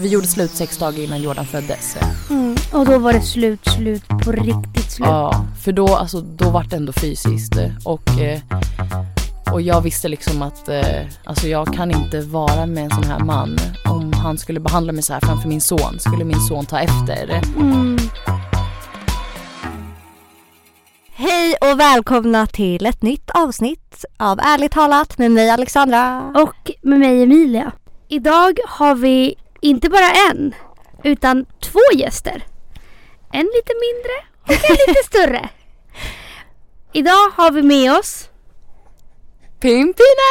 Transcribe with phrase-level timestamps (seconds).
[0.00, 1.96] vi gjorde slut sex dagar innan Jordan föddes.
[2.30, 2.56] Mm.
[2.72, 5.08] Och då var det slut, slut på riktigt slut.
[5.08, 7.54] Ja, för då, alltså, då var det ändå fysiskt.
[7.84, 8.40] Och, eh,
[9.52, 13.18] och jag visste liksom att eh, alltså jag kan inte vara med en sån här
[13.18, 13.58] man.
[13.84, 17.40] Om han skulle behandla mig så här framför min son skulle min son ta efter.
[17.56, 17.98] Mm.
[21.12, 26.32] Hej och välkomna till ett nytt avsnitt av Ärligt talat med mig Alexandra.
[26.36, 27.72] Och med mig Emilia.
[28.08, 30.54] Idag har vi inte bara en,
[31.04, 32.44] utan två gäster.
[33.32, 34.12] En lite mindre
[34.42, 35.48] och en lite större.
[36.92, 38.30] Idag har vi med oss
[39.60, 40.30] Pimpina!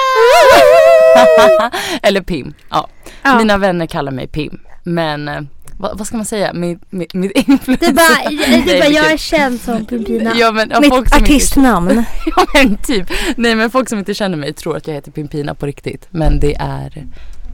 [2.02, 2.88] Eller Pim, ja.
[3.24, 3.38] Ja.
[3.38, 4.60] Mina vänner kallar mig Pim.
[4.84, 5.42] Men eh,
[5.78, 6.54] vad, vad ska man säga?
[6.54, 7.88] Mitt, mitt, mitt influencer...
[7.88, 8.30] Du bara,
[8.74, 10.34] du bara jag är känd som Pimpina.
[10.36, 12.04] Ja men ja, Mitt som inte artistnamn.
[12.26, 13.10] Ja men typ.
[13.38, 16.08] Nej men folk som inte känner mig tror att jag heter Pimpina på riktigt.
[16.10, 17.08] Men det är...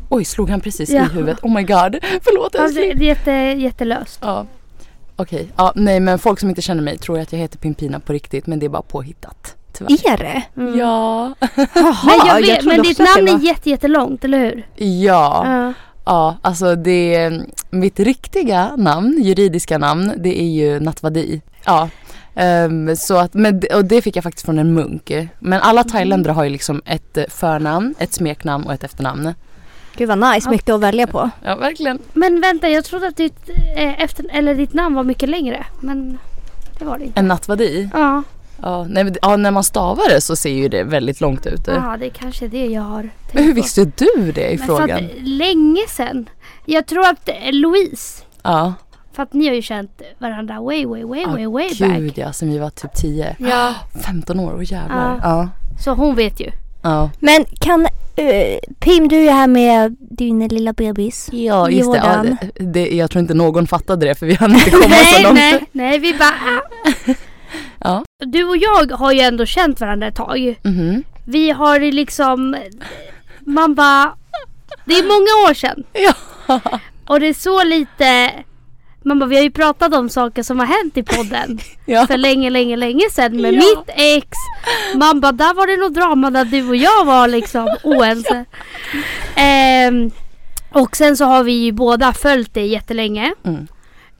[0.09, 1.01] Oj, slog han precis Ja.
[1.01, 1.37] i huvudet?
[1.43, 1.95] Oh my god.
[2.23, 2.99] Förlåt Alltså, älskling.
[2.99, 4.19] det är jätte, jättelöst.
[4.21, 4.45] Ja.
[5.15, 8.13] Okej, ja nej men folk som inte känner mig tror att jag heter Pimpina på
[8.13, 9.55] riktigt men det är bara påhittat.
[9.73, 10.11] Tyvärr.
[10.13, 10.43] Är det?
[10.61, 10.79] Mm.
[10.79, 11.33] Ja.
[11.75, 14.67] Jaha, Men, jag vet, trodde men ditt namn är var- jätte, jättelångt, eller hur?
[14.75, 15.43] Ja.
[15.45, 15.73] Ja.
[16.05, 17.31] Ja, alltså det,
[17.69, 21.41] mitt riktiga namn, juridiska namn, det är ju Natvadi.
[21.65, 21.89] Ja.
[22.35, 25.11] Ehm, så att, men, och det fick jag faktiskt från en munk.
[25.39, 29.33] Men alla thailändare har ju liksom ett eh, förnamn, ett smeknamn och ett efternamn.
[29.97, 31.29] Gud vad nice, mycket att välja på.
[31.43, 31.99] Ja, verkligen.
[32.13, 35.65] Men vänta, jag trodde att ditt, eh, efter, eller ditt namn var mycket längre.
[35.79, 36.17] Men
[36.79, 37.19] det var det inte.
[37.19, 37.89] En Natvadi.
[37.93, 38.23] Ja,
[38.61, 41.61] Ja, nej, men- ja, när man stavar det så ser ju det väldigt långt ut.
[41.67, 43.55] ja, det är kanske det jag har tänkt Men hur på.
[43.55, 45.05] visste du det i Men för frågan?
[45.05, 46.29] att, länge sedan.
[46.65, 48.73] Jag tror att eh, Louise, Ja,
[49.13, 52.17] för att ni har ju känt varandra way, way, way, way, way gud back.
[52.17, 53.35] ja, sen vi var typ 10.
[53.39, 53.73] Ja,
[54.05, 55.19] 15 år, åh jävlar.
[55.23, 55.29] Ja.
[55.29, 55.49] Ja.
[55.83, 56.51] så hon vet ju.
[56.81, 57.09] ja.
[57.19, 57.87] Men kan,
[58.19, 61.29] uh, Pim du är här med din lilla bebis.
[61.31, 61.97] Ja, just det.
[61.97, 62.95] Ja, det, det.
[62.95, 65.35] Jag tror inte någon fattade det för vi hann inte komma så nej, långt.
[65.35, 66.29] nej, nej, vi bara...
[66.29, 67.13] ah.
[67.79, 68.03] Ja.
[68.25, 70.55] Du och jag har ju ändå känt varandra ett tag.
[70.63, 71.03] Mhm.
[71.25, 72.55] Vi har liksom...
[73.39, 74.13] Man bara...
[74.85, 75.83] Det är många år sedan.
[75.93, 76.13] Ja.
[77.07, 78.31] Och det är så lite...
[79.05, 81.59] Man bara, vi har ju pratat om saker som har hänt i podden.
[81.87, 82.07] Ja.
[82.07, 83.57] För länge, länge, länge sedan med Ja.
[83.59, 84.27] mitt ex.
[84.95, 88.45] Man bara, där var det nog drama där du och jag var liksom oense.
[89.35, 90.11] Ehm,
[90.71, 93.33] och sen så har vi ju båda följt dig jättelänge.
[93.45, 93.67] Mm.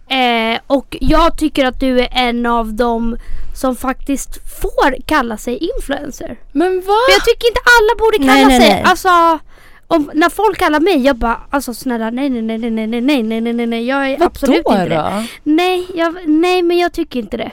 [0.09, 3.17] Eh, och jag tycker att du är en av dem
[3.55, 4.29] som faktiskt
[4.61, 6.37] får kalla sig influencer.
[6.51, 6.93] Men va?
[7.07, 8.83] För jag tycker inte alla borde kalla Nej, nej, sig, nej.
[8.85, 9.39] alltså
[9.87, 13.23] om, när folk kallar mig, jag bara alltså snälla nej nej nej nej nej nej
[13.23, 14.95] nej nej nej nej jag är absolut Vadå inte det.
[14.95, 15.23] då?
[15.43, 17.51] Nej, jag, nej men jag tycker inte det.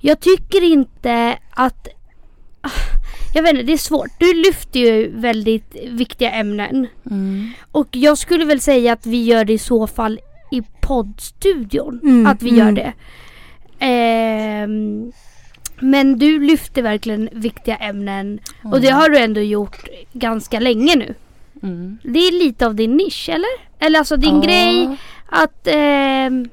[0.00, 1.88] Jag tycker inte att
[2.60, 2.70] ah,
[3.34, 4.10] jag vet inte, det är svårt.
[4.18, 6.86] Du lyfter ju väldigt viktiga ämnen.
[7.10, 7.50] Mm.
[7.72, 12.00] Och jag skulle väl säga att vi gör det i så fall i poddstudion.
[12.02, 12.60] Mm, att vi mm.
[12.60, 12.92] gör det.
[13.78, 15.12] Ehm,
[15.80, 18.40] men du lyfter verkligen viktiga ämnen.
[18.64, 21.14] Och det har du ändå gjort ganska länge nu.
[21.62, 21.98] Mm.
[22.04, 23.48] Det är lite av din nisch eller?
[23.78, 24.40] Eller alltså din Ja.
[24.40, 24.96] grej
[25.26, 26.48] att, ehm,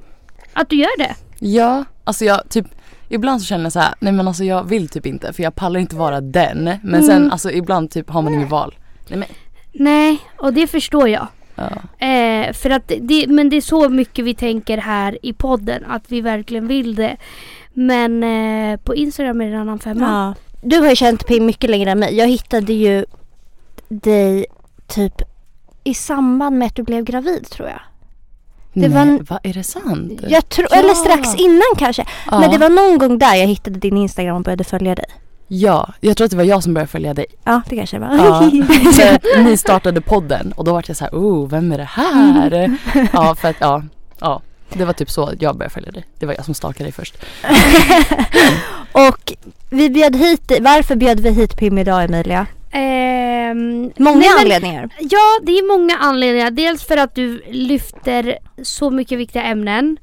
[0.54, 1.16] att du gör det.
[1.40, 2.66] Ja, alltså jag typ
[3.12, 5.56] Ibland så känner jag så här, nej men alltså jag vill typ inte för jag
[5.56, 6.64] pallar inte vara den.
[6.64, 7.04] Men Mm.
[7.04, 8.76] sen alltså ibland typ har man inget val.
[9.08, 9.28] Nej men,
[9.72, 11.28] Nej, och det förstår jag.
[11.56, 12.06] ja.
[12.08, 16.04] Eh, för att det, men det är så mycket vi tänker här i podden att
[16.12, 17.18] vi verkligen vill det.
[17.74, 20.36] Men eh, på Instagram är det en annan femma.
[20.36, 20.60] Ja.
[20.62, 22.16] Du har ju känt Pim mycket längre än mig.
[22.18, 23.06] Jag hittade ju
[23.90, 24.46] dig
[24.90, 25.22] typ
[25.84, 27.80] i samband med att du blev gravid tror jag.
[28.74, 30.22] Det nej, var en- vad är det sant?
[30.28, 30.78] jag tror, Ja.
[30.78, 32.06] Eller strax innan kanske.
[32.32, 32.40] ja.
[32.40, 35.06] Men det var någon gång där jag hittade din Instagram och började följa dig.
[35.48, 37.26] Ja, jag tror att det var jag som började följa dig.
[37.44, 38.16] Ja det kanske det var.
[38.16, 38.40] Ja,
[39.36, 42.78] för ni startade podden och då var jag så här, oh vem är det här?
[43.14, 43.84] Ja, för att ja,
[44.20, 44.42] ja.
[44.74, 46.06] Det var typ så jag började följa dig.
[46.20, 47.18] Det var jag som stalkade dig först.
[48.92, 49.34] och
[49.70, 52.46] vi bjöd hit, varför bjöd vi hit Pim idag Emilia?
[52.72, 53.09] Ehm,
[53.54, 54.90] Många nej, men- anledningar.
[55.00, 56.52] Ja, det är många anledningar.
[56.52, 59.98] Dels för att du lyfter så mycket viktiga ämnen.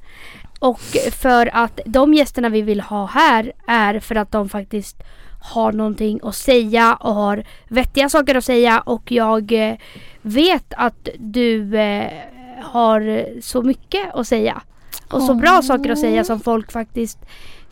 [0.59, 0.79] Och
[1.21, 5.03] för att de gästerna vi vill ha här är för att de faktiskt
[5.41, 9.75] har någonting att säga och har vettiga saker att säga och jag eh,
[10.21, 12.11] vet att du eh,
[12.61, 14.61] har så mycket att säga.
[15.09, 17.17] Och så bra saker att säga som folk faktiskt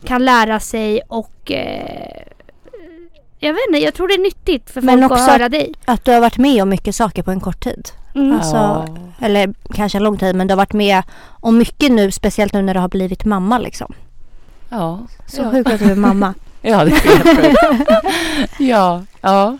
[0.04, 2.22] kan lära sig och eh,
[3.46, 5.74] jag vet inte, jag tror det är nyttigt för Men folk också att höra dig.
[5.84, 7.88] Att du har varit med om mycket saker på en kort tid.
[8.14, 8.36] Mm.
[8.36, 8.86] Alltså, Ja.
[9.20, 11.02] Eller kanske en lång tid men du har varit med
[11.40, 13.92] om mycket nu speciellt nu när du har blivit mamma liksom.
[14.68, 15.50] Ja, Så ja.
[15.50, 16.34] sjukt att du är mamma.
[16.62, 17.58] Ja, det är helt.
[18.58, 19.58] Ja, ja.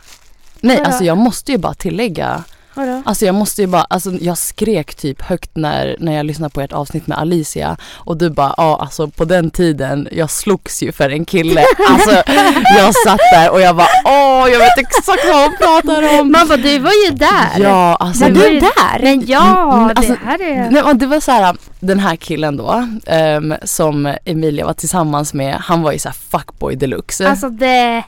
[0.60, 2.44] Nej, alltså jag måste ju bara tillägga
[2.76, 3.02] Vadå?
[3.04, 6.60] Alltså jag måste ju bara, alltså jag skrek typ högt när, när jag lyssnade på
[6.60, 10.92] ert avsnitt med Alicia och du bara, ja alltså på den tiden, jag slogs ju
[10.92, 11.64] för en kille.
[11.90, 12.22] Alltså
[12.78, 16.32] jag satt där och jag bara, åh jag vet exakt vad hon pratar om.
[16.32, 17.60] Man bara du var ju där.
[17.60, 19.02] Ja alltså Var Men du där?
[19.02, 20.70] Men ja, Mm, alltså, det här är...
[20.70, 25.54] Nej, det var så här, den här killen då ehm, som Emilia var tillsammans med,
[25.54, 27.28] han var ju så här fuckboy deluxe.
[27.28, 28.02] Alltså det...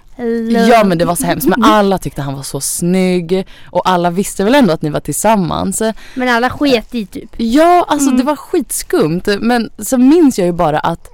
[0.68, 4.10] Ja men det var så hemskt men alla tyckte han var så snygg och alla
[4.10, 5.82] visste väl ändå att ni var tillsammans.
[6.14, 7.30] Men alla sket i typ.
[7.36, 8.18] Ja alltså Mm.
[8.18, 11.08] det var skitskumt men så minns jag ju bara att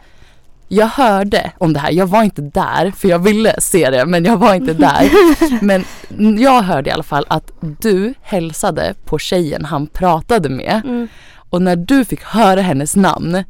[0.69, 4.25] jag hörde om det här, jag var inte där för jag ville se det men
[4.25, 5.11] jag var inte där.
[5.65, 5.85] Men
[6.39, 11.09] jag hörde i alla fall att du hälsade på tjejen han pratade med Mm.
[11.55, 13.45] Och när du fick höra hennes namn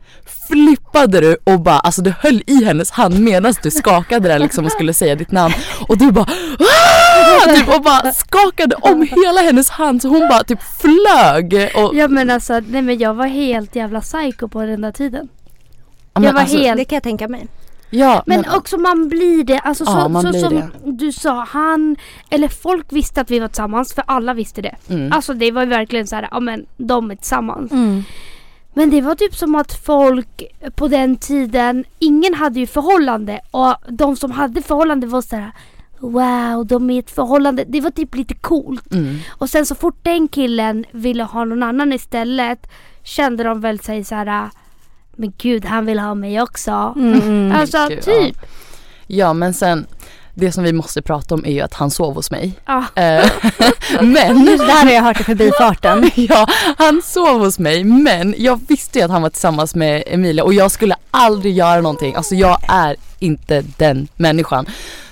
[0.49, 4.65] flippade du och bara, alltså du höll i hennes hand medan du skakade den liksom
[4.65, 5.55] och skulle säga ditt namn
[5.89, 6.27] och du bara
[6.59, 11.97] "Ah!" typ, och bara skakade om hela hennes hand så hon bara typ flög och
[11.97, 15.29] Ja men alltså, nej men jag var helt jävla psycho på den där tiden.
[16.15, 16.77] Ja, jag var alltså, helt...
[16.77, 17.47] Det kan jag tänka mig.
[17.95, 19.59] Ja Men men, också man blir det.
[19.59, 20.71] Alltså Ja, så, man så blir som det.
[20.85, 21.97] du sa, han,
[22.31, 24.75] eller folk visste att vi var tillsammans för alla visste det.
[24.89, 25.13] mm.
[25.13, 27.73] Alltså det var ju verkligen så här, ja men de är tillsammans.
[27.73, 28.03] Mm.
[28.75, 30.43] Men det var typ som att folk
[30.75, 35.53] på den tiden, ingen hade ju förhållande och de som hade förhållande var så här.
[36.01, 37.65] Wow, de är i ett förhållande.
[37.69, 38.93] Det var typ lite coolt.
[38.93, 39.17] Mm.
[39.39, 42.71] Och sen så fort den killen ville ha någon annan istället
[43.03, 44.51] kände de väl sig så här.
[45.17, 46.93] Men gud, han vill ha mig också.
[46.97, 47.53] Mm.
[47.57, 48.37] Alltså Gud, typ.
[49.07, 49.87] ja men sen
[50.37, 52.53] det som vi måste prata om är ju att han sov hos mig.
[52.67, 52.85] Ja.
[52.95, 53.25] Eh,
[54.01, 56.11] men Det här har jag hört i förbifarten.
[56.15, 56.47] Ja,
[56.79, 60.55] han sov hos mig men jag visste ju att han var tillsammans med Emilia och
[60.55, 62.15] jag skulle aldrig göra någonting.
[62.15, 64.67] Alltså jag är inte den människan.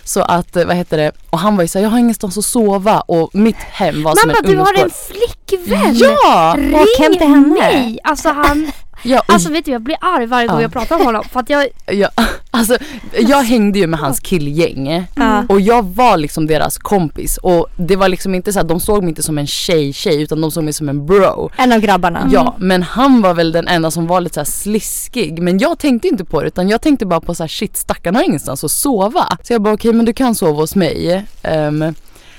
[0.05, 2.45] Så att, eh, vad heter det, och han var ju såhär, jag har ingenstans att
[2.45, 5.17] sova och mitt hem var som Mamma en du har en ungdomsgård.
[5.49, 5.95] flickvän!
[5.95, 6.55] Ja!
[6.59, 7.47] Ring Åk hem till henne.
[7.47, 7.99] mig!
[8.05, 8.73] Alltså han,
[9.03, 10.63] ja och, alltså vet du jag blir arg varje gång Ja.
[10.63, 12.09] jag pratar om honom för att jag, ja,
[12.51, 12.77] alltså,
[13.19, 15.45] jag hängde ju med hans killgäng Ja.
[15.49, 19.03] och jag var liksom deras kompis och det var liksom inte så att de såg
[19.03, 21.51] mig inte som en tjej tjej utan de såg mig som en bro.
[21.57, 22.29] En av grabbarna.
[22.33, 25.43] Ja, men han var väl den enda som var lite så här sliskig.
[25.43, 28.15] Men jag tänkte inte på det utan jag tänkte bara på så här shit stackarn
[28.17, 29.37] har ingenstans att sova.
[29.43, 31.25] Så jag bara okej men du kan sova hos mig.
[31.43, 31.95] Ehm,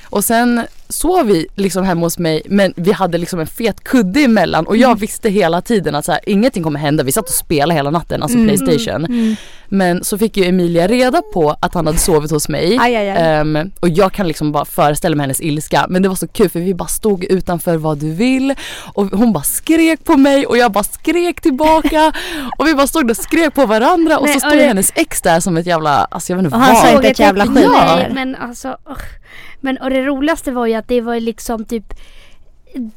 [0.10, 4.20] och sen sov vi liksom hemma hos mig men vi hade liksom en fet kudde
[4.22, 7.04] emellan och jag visste hela tiden att så här, ingenting kommer hända.
[7.04, 8.48] Vi satt och spelade hela natten, alltså Mm.
[8.48, 9.06] Playstation.
[9.06, 9.36] Mm.
[9.68, 12.78] Men så fick ju Emilia reda på att han hade sovit hos mig.
[12.82, 13.18] Aj, aj, aj.
[13.18, 15.86] Ehm, och jag kan liksom bara föreställa mig hennes ilska.
[15.90, 18.54] Men det var så kul för vi bara stod utanför vad du vill.
[18.94, 22.14] Och hon bara skrek på mig och jag bara skrek tillbaka.
[22.58, 24.18] och vi bara stod och skrek på varandra.
[24.18, 26.46] Och Nej, så och stod det- hennes ex där som ett jävla, alltså jag vet
[26.46, 26.84] inte Och han vad.
[26.84, 28.12] sa inte ett jävla skit Nej, heller.
[28.14, 29.02] men alltså ugh.
[29.64, 31.94] Men och det roligaste var ju att det var liksom typ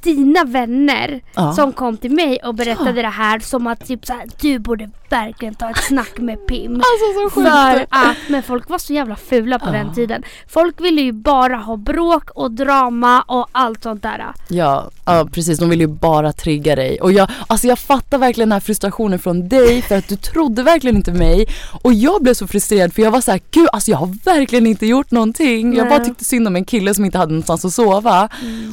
[0.02, 1.52] dina vänner Ja.
[1.52, 4.90] som kom till mig och berättade det här som att typ så här, du borde
[5.08, 6.72] verkligen ta ett snack med Pim.
[6.76, 7.48] Alltså så sjukt.
[7.48, 9.72] För att, men folk var så jävla fula på Ja.
[9.72, 10.22] den tiden.
[10.48, 14.26] Folk ville ju bara ha bråk och drama och allt sånt där.
[14.48, 17.00] Ja, ja precis, de ville ju bara trigga dig.
[17.00, 20.62] Och jag, alltså jag fattar verkligen den här frustrationen från dig för att du trodde
[20.62, 21.46] verkligen inte mig.
[21.82, 24.66] Och jag blev så frustrerad för jag var så här, gud alltså jag har verkligen
[24.66, 25.74] inte gjort någonting.
[25.76, 25.98] Jag Nej.
[25.98, 28.28] bara tyckte synd om en kille som inte hade någonstans att sova.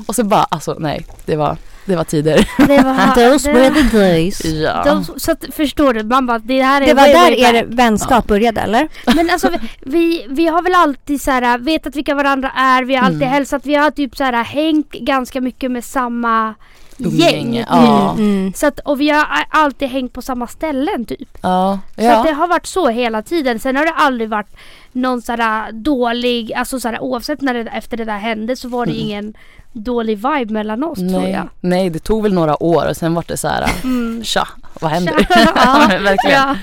[0.07, 2.50] Och så bara, alltså nej, det var, det var tider.
[2.68, 4.45] Det var, Those det, were the days.
[4.45, 4.83] ja.
[4.85, 7.21] de, så att, förstår du, man bara det här är Det var way, där
[7.52, 8.87] way er vänskap började eller?
[9.16, 12.95] Men alltså vi, vi, vi har väl alltid så här, vetat vilka varandra är, vi
[12.95, 13.33] har alltid Mm.
[13.33, 16.54] hälsat, vi har typ så här, hängt ganska mycket med samma
[16.97, 17.56] gäng.
[17.69, 18.09] ja.
[18.16, 18.19] typ.
[18.19, 18.54] Mm.
[18.56, 21.30] Så att, och vi har alltid hängt på samma ställen typ.
[21.42, 22.35] Ja, Så att det ja.
[22.35, 23.59] har varit så hela tiden.
[23.59, 24.56] Sen har det aldrig varit
[24.92, 28.92] någon sådär dålig, alltså sådär, oavsett när det, efter det där hände så var det
[28.92, 29.04] Mm.
[29.06, 29.33] ingen
[29.73, 31.49] dålig vibe mellan oss tror Nej, jag.
[31.61, 34.23] nej, det tog väl några år och sen var det så här, Mm.
[34.23, 34.47] tja,
[34.81, 35.13] vad händer?
[35.56, 36.37] Ja, verkligen.
[36.47, 36.56] Ja,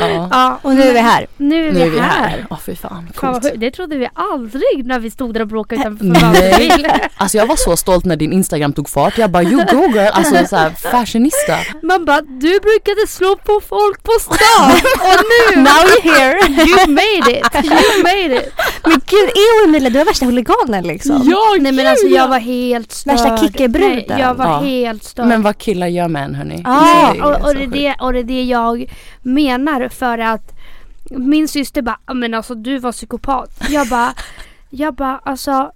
[0.00, 0.28] Ja.
[0.30, 0.58] ja.
[0.62, 1.26] Och nu är vi här.
[1.36, 2.28] Nu är vi, Nu är vi här.
[2.28, 2.46] här.
[2.50, 6.04] Åh fy fan, Fan, det trodde vi aldrig när vi stod där och bråkade utanför
[6.04, 6.22] Nej.
[6.22, 6.86] Vanderbilt.
[7.16, 9.18] Alltså jag var så stolt när din Instagram tog fart.
[9.18, 11.56] Jag bara you go girl, alltså så här fashionista.
[11.82, 14.70] Man bara, du brukade slå på folk på stan
[15.00, 15.24] och
[15.54, 16.64] nu, Now you're here.
[16.68, 18.52] you made it, you made it.
[18.84, 19.30] Men gud,
[19.68, 21.20] Emilia, du är värsta huliganen liksom.
[21.24, 23.12] Ja, Nej men alltså jag var helt störd.
[23.14, 24.18] Värsta kickerbruden.
[24.18, 24.58] Jag var Ja.
[24.60, 25.26] helt störd.
[25.26, 26.62] Men vad killar gör med en hörni.
[26.64, 28.84] Ja, Ja, och, och, det, och det är det jag
[29.24, 30.52] menar för att
[31.10, 33.50] min syster bara, "Ja, men alltså du var psykopat.
[33.68, 34.14] Jag bara,
[34.70, 35.72] jag bara alltså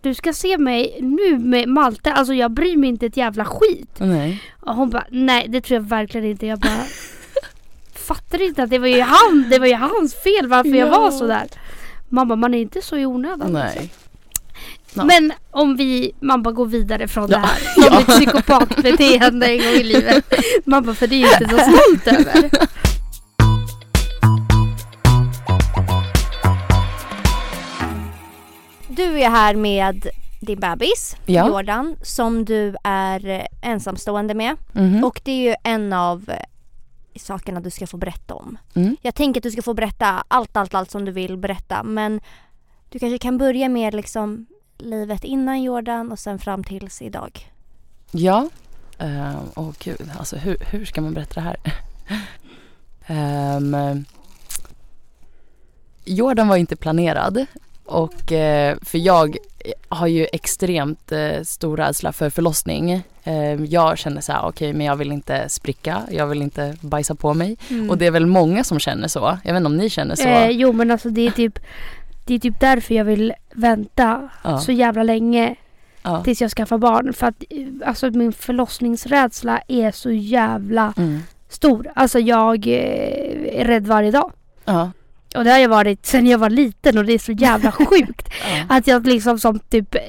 [0.00, 3.94] du ska se mig nu med Malte, alltså jag bryr mig inte ett jävla skit.
[3.98, 4.42] Nej.
[4.60, 6.46] Och hon bara, nej det tror jag verkligen inte.
[6.46, 6.84] Jag bara,
[7.94, 11.00] fattar inte att det var ju han, det var ju hans fel varför jag Ja.
[11.00, 11.46] var sådär.
[12.08, 13.56] Mamma man är inte så i onödan.
[13.56, 13.78] alltså.
[13.80, 13.90] Nej.
[14.94, 15.04] Ja.
[15.04, 17.36] Men om vi, man bara går vidare från Ja.
[17.38, 17.58] det här.
[17.74, 18.00] Som Ja.
[18.00, 20.24] ett psykopatbeteende en gång i livet.
[20.64, 22.50] Man bara, för det är jag inte så stolt över.
[29.24, 30.06] Är här med
[30.40, 31.48] din bebis Ja.
[31.48, 34.56] Jordan som du är eh, ensamstående med.
[34.72, 35.04] Mhm.
[35.04, 36.44] Och det är ju en av eh,
[37.16, 38.58] sakerna du ska få berätta om.
[38.74, 38.96] Mm.
[39.02, 42.20] Jag tänker att du ska få berätta allt, allt, allt som du vill berätta men
[42.90, 44.46] du kanske kan börja med liksom
[44.78, 47.52] livet innan Jordan och sen fram tills idag.
[48.10, 48.48] Ja.
[49.02, 51.56] Uh, Åh gud, alltså hur, hur ska man berätta det här?
[53.06, 54.04] Ehm,
[56.04, 57.46] Jordan var inte planerad
[57.84, 59.36] och eh, för jag
[59.88, 63.02] har ju extremt eh, stor rädsla för förlossning.
[63.24, 67.14] Ehm, jag känner så här, okej men jag vill inte spricka, jag vill inte bajsa
[67.14, 67.56] på mig.
[67.70, 67.90] Mm.
[67.90, 69.38] Och det är väl många som känner så.
[69.44, 70.28] Jag vet inte om ni känner så.
[70.28, 71.58] Eh, jo men alltså det är typ
[72.26, 74.58] det är typ därför jag vill vänta ja.
[74.58, 75.54] så jävla länge
[76.02, 76.22] ja.
[76.24, 77.12] tills jag skaffar barn.
[77.12, 81.20] För att eh, alltså min förlossningsrädsla är så jävla Mm.
[81.48, 81.90] stor.
[81.94, 84.32] Alltså jag eh, är rädd varje dag.
[84.64, 84.90] ja.
[85.34, 88.28] Och det har jag varit sedan jag var liten och det är så jävla sjukt.
[88.54, 88.76] ja.
[88.76, 90.00] Att jag liksom som typ eh,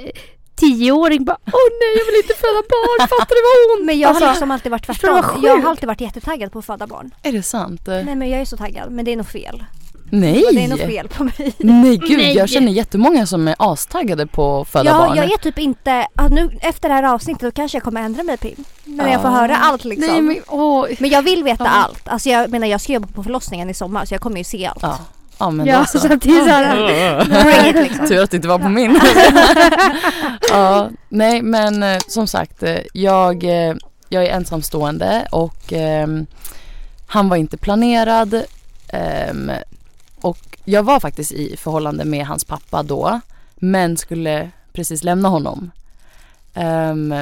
[0.55, 1.51] tioåring bara Åh
[1.81, 3.41] nej jag vill inte föda barn, fattar du
[3.71, 3.85] vad ont?
[3.85, 5.23] Men jag Alltså, har liksom alltid varit tvärtom.
[5.43, 7.11] Jag har alltid varit jättetaggad på att föda barn.
[7.23, 7.81] Är det sant?
[7.87, 9.63] Nej men jag är så taggad men det är nog fel.
[10.09, 10.45] Nej!
[10.53, 11.53] Det är nog fel på mig.
[11.57, 12.35] Nej gud, Nej.
[12.35, 15.17] jag känner jättemånga som är astaggade på att föda Ja, barn.
[15.17, 18.23] jag är typ inte, ja, nu efter det här avsnittet då kanske jag kommer ändra
[18.23, 18.63] mig Pim.
[18.83, 19.37] När jag får Ja.
[19.37, 20.07] höra allt liksom.
[20.13, 20.33] Nej men...
[20.35, 20.87] men åh.
[20.99, 21.69] jag vill veta Ja.
[21.69, 22.07] allt.
[22.07, 24.65] Alltså jag menar jag ska jobba på förlossningen i sommar så jag kommer ju se
[24.65, 24.79] allt.
[24.81, 24.97] Ja,
[25.39, 26.13] ja men Ja då så så.
[26.13, 28.07] att det är såhär, liksom.
[28.07, 28.99] Tur att det inte var på min.
[30.51, 33.75] ja, nej men eh, som sagt, eh, jag, eh,
[34.09, 36.25] jag är ensamstående och ehm,
[37.07, 38.43] han var inte planerad.
[38.87, 39.51] ehm,
[40.25, 43.19] och jag var faktiskt i förhållande med hans pappa då,
[43.55, 45.71] men skulle precis lämna honom.
[46.53, 47.13] Ehm,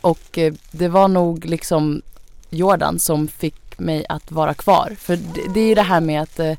[0.00, 2.02] och eh, det var nog liksom
[2.50, 4.96] Jordan som fick mig att vara kvar.
[4.98, 6.52] För det, det är det här med att eh,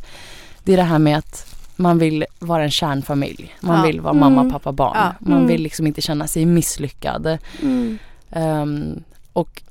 [0.64, 3.56] det är det här med att man vill vara en kärnfamilj.
[3.62, 3.84] Man Ja.
[3.86, 4.54] vill vara mamma, Mm.
[4.54, 4.92] pappa, barn.
[4.98, 5.14] Ja.
[5.20, 5.48] Man Mm.
[5.48, 7.38] vill liksom inte känna sig misslyckad.
[7.62, 7.98] mm.
[8.32, 9.62] Ehm, och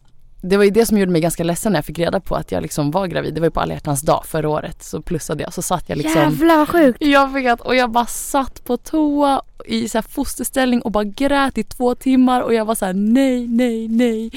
[0.49, 2.53] det var ju det som gjorde mig ganska ledsen när jag fick reda på att
[2.53, 3.35] jag liksom var gravid.
[3.35, 4.83] Det var ju på alla hjärtans dag förra året.
[4.85, 5.53] Så plussade jag.
[5.53, 6.99] Så satt jag liksom jävlar vad sjukt.
[7.05, 11.59] jag att, och jag bara satt på toa i så här fosterställning och bara grät
[11.59, 14.31] i två timmar och jag var så här: nej, nej, nej,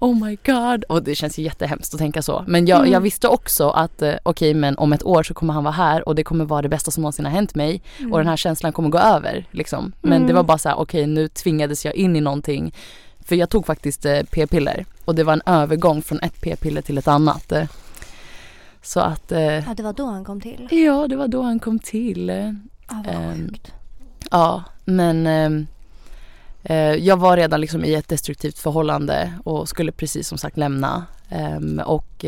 [0.00, 0.84] oh my god.
[0.84, 2.44] Och det känns ju jättehemskt att tänka så.
[2.46, 2.92] Men jag, Mm.
[2.92, 6.08] jag visste också att eh, okej men om ett år så kommer han vara här
[6.08, 8.72] och det kommer vara det bästa som någonsin har hänt mig och den här känslan
[8.72, 9.92] kommer gå över liksom.
[10.02, 10.26] Men Mm.
[10.28, 12.74] det var bara så här: okej nu tvingades jag in i någonting.
[13.24, 16.98] För jag tog faktiskt eh, p-piller och det var en övergång från ett p-piller till
[16.98, 17.52] ett annat.
[17.52, 17.64] eh.
[18.82, 20.68] Så att eh, Ja det var då han kom till.
[20.70, 22.28] ja det var då han kom till.
[22.88, 23.72] Ja vad Ehm, sjukt.
[24.30, 25.66] Ja, men ehm,
[26.62, 31.06] eh, jag var redan liksom i ett destruktivt förhållande och skulle precis som sagt lämna.
[31.30, 32.24] Ehm, och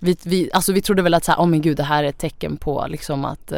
[0.00, 2.08] vi, vi, alltså vi trodde väl att så här, oh men gud det här är
[2.08, 3.52] ett tecken på liksom att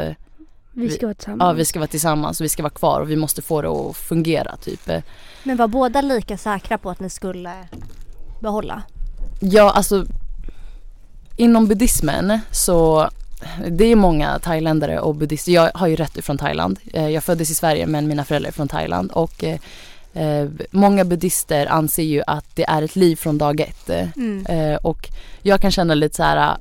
[0.72, 1.40] Vi ska vara tillsammans.
[1.48, 3.68] ja, vi ska vara tillsammans och vi ska vara kvar och vi måste få det
[3.68, 4.90] att fungera typ.
[5.44, 7.52] Men var båda lika säkra på att ni skulle
[8.40, 8.82] behålla?
[9.40, 10.06] Ja, alltså
[11.36, 13.08] inom buddhismen så
[13.68, 15.52] det är många thailändare och buddister.
[15.52, 16.78] Jag har ju rätt ifrån Thailand.
[16.92, 19.58] Eh, Jag föddes i Sverige men mina föräldrar är från Thailand och eh,
[20.14, 23.90] eh, många buddister anser ju att det är ett liv från dag ett.
[24.16, 24.46] Mm.
[24.46, 25.08] Eh, och
[25.42, 26.56] jag kan känna lite så här.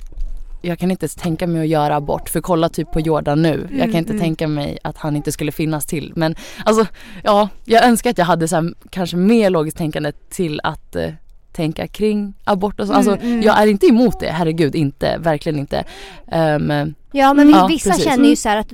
[0.64, 3.66] Jag kan inte ens tänka mig att göra abort för kolla typ på Jordan nu.
[3.70, 4.22] jag Mm, kan inte mm.
[4.22, 6.12] tänka mig att han inte skulle finnas till.
[6.16, 6.86] Men alltså
[7.24, 11.10] ja, jag önskar att jag hade så här, kanske mer logiskt tänkande till att eh,
[11.52, 12.92] tänka kring abort och så.
[12.92, 13.42] Alltså Mm, mm.
[13.42, 15.84] jag är inte emot det, herregud inte, verkligen inte.
[16.32, 18.04] Ehm, Ja men Ja, vissa precis.
[18.04, 18.72] känner ju så här att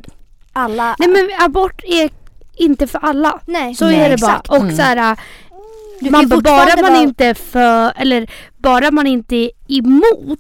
[0.53, 0.97] alla...
[0.99, 2.11] Nej men abort är
[2.57, 3.41] inte för alla.
[3.47, 4.49] Nej, Så nej, är det exakt.
[4.49, 4.57] bara.
[4.59, 4.77] Och Mm.
[4.77, 4.97] så här,
[6.11, 10.39] man, bara man vara- inte för, eller bara man inte är emot.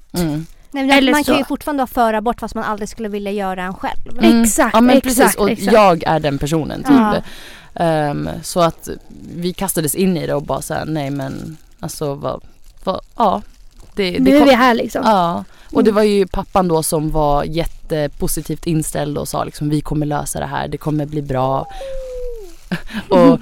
[0.71, 3.09] Nej, men eller man kan så- ju fortfarande vara för abort fast man aldrig skulle
[3.09, 4.19] vilja göra en själv.
[4.19, 4.43] Mm.
[4.43, 5.35] Exakt, ja, men exakt, precis.
[5.37, 5.73] Och exakt.
[5.73, 6.93] jag är den personen typ.
[6.93, 7.15] Ja.
[7.75, 8.89] Ehm, så att
[9.37, 12.43] vi kastades in i det och bara såhär, nej men alltså vad,
[12.85, 13.43] vad ja.
[13.95, 15.03] Det, det nu är kom- vi här liksom.
[15.05, 15.95] Ja, och det Mm.
[15.97, 20.47] var ju pappan då som var jättepositivt inställd och sa liksom vi kommer lösa det
[20.47, 21.67] här, det kommer bli bra.
[23.09, 23.39] och,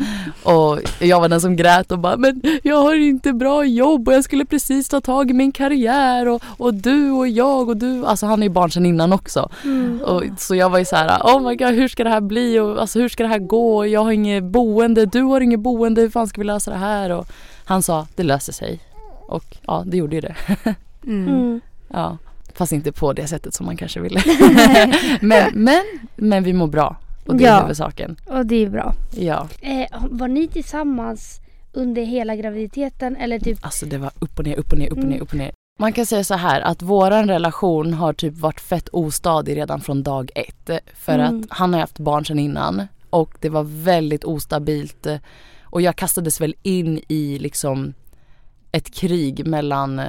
[0.52, 4.14] och jag var den som grät och bara men jag har inte bra jobb och
[4.14, 8.06] jag skulle precis ta tag i min karriär och, och du och jag och du,
[8.06, 9.49] alltså han är ju barn sedan innan också.
[9.64, 10.00] Mm.
[10.00, 12.59] Och, så jag var ju så här, oh my god hur ska det här bli
[12.59, 13.87] och alltså hur ska det här gå?
[13.87, 17.11] Jag har inget boende, du har inget boende, hur fan ska vi lösa det här?
[17.11, 17.26] Och
[17.64, 18.80] han sa, det löser sig.
[19.26, 20.35] Och ja, det gjorde ju det.
[21.06, 21.28] Mm.
[21.28, 21.61] Mm.
[21.88, 22.18] Ja,
[22.54, 24.23] fast inte på det sättet som man kanske ville.
[25.21, 25.83] men, men,
[26.16, 26.97] men vi mår bra.
[27.26, 27.61] Och det är Ja.
[27.61, 28.16] huvudsaken.
[28.26, 28.95] Och det är bra.
[29.16, 29.49] Ja.
[29.61, 31.40] Eh, var ni tillsammans
[31.73, 33.59] under hela graviditeten eller typ?
[33.62, 35.23] Alltså det var upp och ner, upp och ner, upp och ner, Mm.
[35.23, 35.52] upp och ner.
[35.78, 40.02] Man kan säga så här att våran relation har typ varit fett ostadig redan från
[40.02, 40.71] dag ett.
[40.95, 41.40] För Mm.
[41.40, 45.06] att han har haft barn sedan innan och det var väldigt ostabilt.
[45.62, 47.95] Och jag kastades väl in i liksom
[48.73, 50.02] ett krig mellan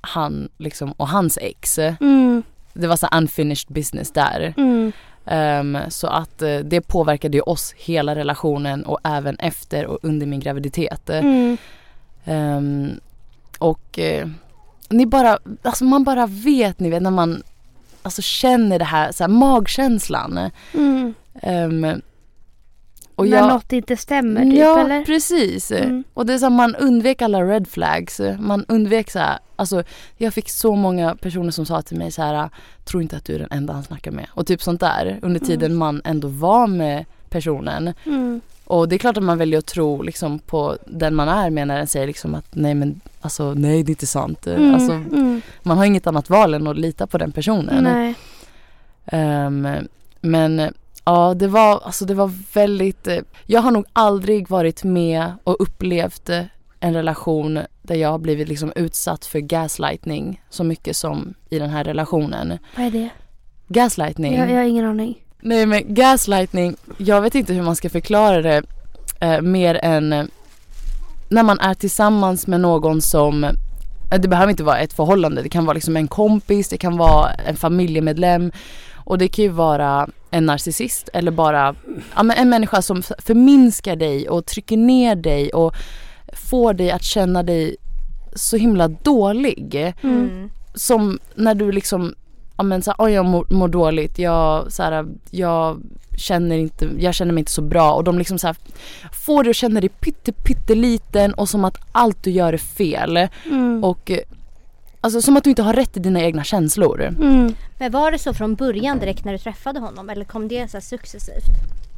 [0.00, 1.78] han liksom och hans ex.
[1.78, 4.54] Mm, Det var så unfinished business där.
[4.56, 4.92] mm,
[5.26, 10.26] Ehm, så att eh, det påverkade ju oss hela relationen och även efter och under
[10.26, 11.10] min graviditet.
[11.10, 11.56] mm,
[12.24, 13.00] Ehm,
[13.58, 14.28] och eh,
[14.88, 17.42] ni bara, alltså man bara vet ni vet när man
[18.02, 20.50] alltså känner det här, så här magkänslan.
[20.74, 21.14] mm.
[21.42, 22.00] Ehm,
[23.16, 25.04] och När jag, något inte stämmer typ ja eller?
[25.04, 25.70] precis.
[25.70, 26.04] Mm.
[26.14, 28.20] Och det är så man undvek alla red flags.
[28.38, 29.82] Man undvek så här, alltså
[30.16, 32.50] jag fick så många personer som sa till mig så här,
[32.84, 34.26] tror inte att du är den enda han snackar med.
[34.30, 37.94] Och typ sånt där under tiden man ändå var med personen.
[38.04, 38.40] Mm.
[38.64, 41.68] Och det är klart att man väljer att tro liksom på den man är med
[41.68, 44.46] när den säger liksom att nej men alltså nej det är inte sant.
[44.46, 44.74] Mm.
[44.74, 45.42] Alltså mm.
[45.62, 48.14] man har inget annat val än att lita på den personen.
[49.06, 49.68] Ehm,
[50.20, 50.74] men
[51.04, 55.56] ja det var, alltså det var väldigt, eh, jag har nog aldrig varit med och
[55.58, 56.42] upplevt eh,
[56.80, 61.70] en relation där jag har blivit liksom utsatt för gaslightning så mycket som i den
[61.70, 62.58] här relationen.
[62.76, 63.08] Vad är det?
[63.68, 64.34] Gaslightning?
[64.36, 65.18] Jag, jag har ingen aning.
[65.40, 68.62] Nej men gaslightning, jag vet inte hur man ska förklara det
[69.20, 70.24] eh, mer än eh,
[71.28, 73.46] när man är tillsammans med någon som
[74.18, 77.30] det behöver inte vara ett förhållande, det kan vara liksom en kompis, det kan vara
[77.30, 78.52] en familjemedlem
[78.94, 81.74] och det kan ju vara en narcissist eller bara
[82.16, 85.74] ja, men en människa som förminskar dig och trycker ner dig och
[86.32, 87.76] får dig att känna dig
[88.34, 90.50] så himla dålig Mm.
[90.74, 92.14] som när du liksom,
[92.56, 95.80] ja men såhär, oj jag mår, mår dåligt, jag såhär, jag
[96.18, 98.56] känner inte, jag känner mig inte så bra och de liksom såhär
[99.12, 103.28] får dig att känna dig pytte pytteliten och som att allt du gör är fel
[103.46, 103.84] Mm.
[103.84, 104.18] och eh,
[105.04, 107.02] alltså som att du inte har rätt i dina egna känslor.
[107.02, 107.54] Mm.
[107.78, 110.76] Men var det så från början direkt när du träffade honom eller kom det så
[110.76, 111.44] här successivt?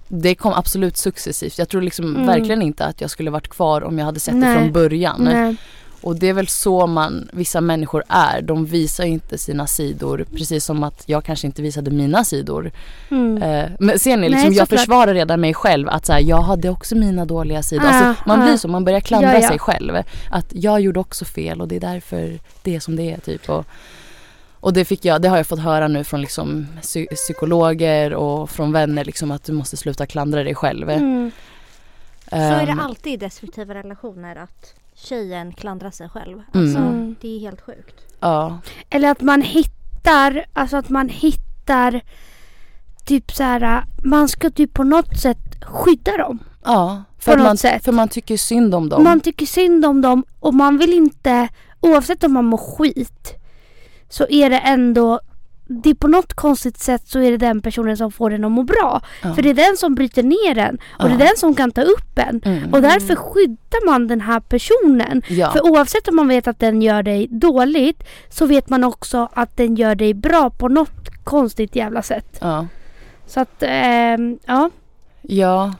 [0.08, 1.58] Det kom absolut successivt.
[1.58, 2.26] Jag tror liksom Mm.
[2.26, 4.54] verkligen inte att jag skulle varit kvar om jag hade sett Nej.
[4.54, 5.20] det från början.
[5.24, 5.56] Nej.
[6.06, 8.42] Och det är väl så man, vissa människor är.
[8.42, 12.70] De visar inte sina sidor precis som att jag kanske inte visade mina sidor.
[13.10, 13.42] Mm.
[13.42, 16.42] Eh, men ser ni, liksom, Nej, jag försvarar redan mig själv att så här, jag
[16.42, 17.84] hade också mina dåliga sidor.
[17.84, 18.44] Ah, alltså, man ah.
[18.44, 19.48] blir så, man börjar klandra Ja, ja.
[19.48, 19.94] sig själv.
[20.30, 23.48] Att jag gjorde också fel och det är därför det är som det är typ.
[23.48, 23.66] Och,
[24.60, 28.50] och det, fick jag, det har jag fått höra nu från liksom, psy- psykologer och
[28.50, 30.90] från vänner liksom, att du måste sluta klandra dig själv.
[30.90, 31.30] Mm.
[32.30, 36.42] Så är det alltid i destruktiva relationer att tjejen klandrar sig själv.
[36.54, 36.66] Mm.
[36.66, 37.16] Alltså Mm.
[37.20, 37.94] det är helt sjukt.
[38.20, 38.58] Ja,
[38.90, 42.00] Eller att man hittar, alltså att man hittar
[43.04, 46.38] typ så här, man ska typ på något sätt skydda dem.
[46.64, 47.84] ja På för, att något man, sätt.
[47.84, 49.04] för man tycker synd om dem.
[49.04, 51.48] Man tycker synd om dem och man vill inte,
[51.80, 53.34] oavsett om man mår skit,
[54.08, 55.20] så är det ändå
[55.68, 58.50] det är på något konstigt sätt så är det den personen som får den att
[58.52, 59.00] må bra.
[59.22, 59.34] Ja.
[59.34, 61.14] För det är den som bryter ner en och det Ja.
[61.14, 62.40] är den som kan ta upp en.
[62.44, 62.74] Mm.
[62.74, 65.22] Och därför skyddar man den här personen.
[65.28, 65.50] Ja.
[65.50, 69.56] För oavsett om man vet att den gör dig dåligt så vet man också att
[69.56, 72.38] den gör dig bra på något konstigt jävla sätt.
[72.40, 72.66] ja.
[73.26, 74.70] Så att, ehm, ja.
[75.22, 75.74] Ja.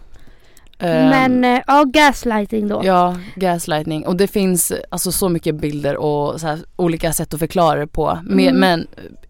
[0.78, 2.80] Men, eh, ja, gaslighting då.
[2.84, 4.06] Ja, gaslightning.
[4.06, 8.18] Och det finns alltså så mycket bilder och här, olika sätt att förklara det på.
[8.30, 8.56] Mm.
[8.56, 8.86] men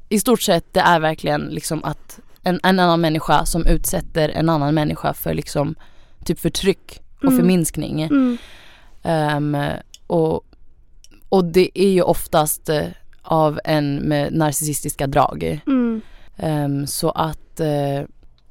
[0.09, 4.49] i stort sett det är verkligen liksom att en, en annan människa som utsätter en
[4.49, 5.75] annan människa för liksom
[6.25, 7.37] typ förtryck och Mm.
[7.37, 8.03] förminskning.
[8.03, 8.39] Mm.
[9.03, 9.57] Ehm,
[10.07, 10.45] och,
[11.29, 12.85] och det är ju oftast eh,
[13.23, 15.61] av en med narcissistiska drag.
[15.67, 16.01] Mm.
[16.37, 18.03] Ehm, så att eh,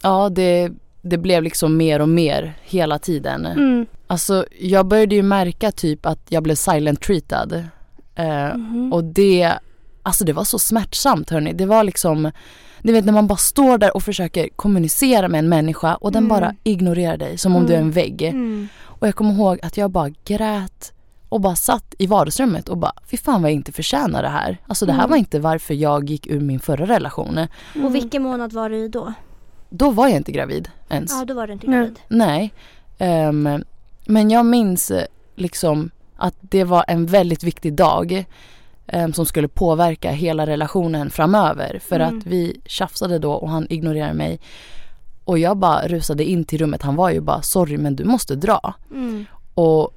[0.01, 3.45] ja det, det blev liksom mer och mer hela tiden.
[3.45, 3.85] Mm.
[4.07, 7.53] Alltså jag började ju märka typ att jag blev silent treatad.
[8.15, 8.93] Eh, Mhm.
[8.93, 9.53] och det,
[10.05, 11.53] alltså det var så smärtsamt hörni.
[11.53, 12.31] Det var liksom,
[12.81, 16.23] ni vet när man bara står där och försöker kommunicera med en människa och den
[16.23, 16.29] Mm.
[16.29, 17.91] bara ignorerar dig som om du är en Mm.
[17.93, 18.21] vägg.
[18.21, 18.67] Mm.
[18.83, 20.91] Och jag kommer ihåg att jag bara grät
[21.29, 24.57] och bara satt i vardagsrummet och bara fy fan vad jag inte förtjänar det här.
[24.67, 25.09] Alltså det här Mm.
[25.09, 27.37] var inte varför jag gick ur min förra relation.
[27.37, 27.85] Mm.
[27.85, 29.13] Och vilken månad var du då?
[29.69, 31.11] Då var jag inte gravid ens.
[31.11, 31.99] Ja, då var du inte gravid.
[32.07, 32.53] Nej.
[32.97, 33.63] Ehm,
[34.05, 38.25] men jag minns eh, liksom att det var en väldigt viktig dag
[39.13, 41.79] som skulle påverka hela relationen framöver.
[41.89, 42.17] För Mm.
[42.17, 44.39] att vi tjafsade då och han ignorerade mig.
[45.23, 46.81] Och jag bara rusade in till rummet.
[46.81, 48.73] Han var ju bara sorry men du måste dra.
[48.91, 49.25] Mm.
[49.53, 49.91] Och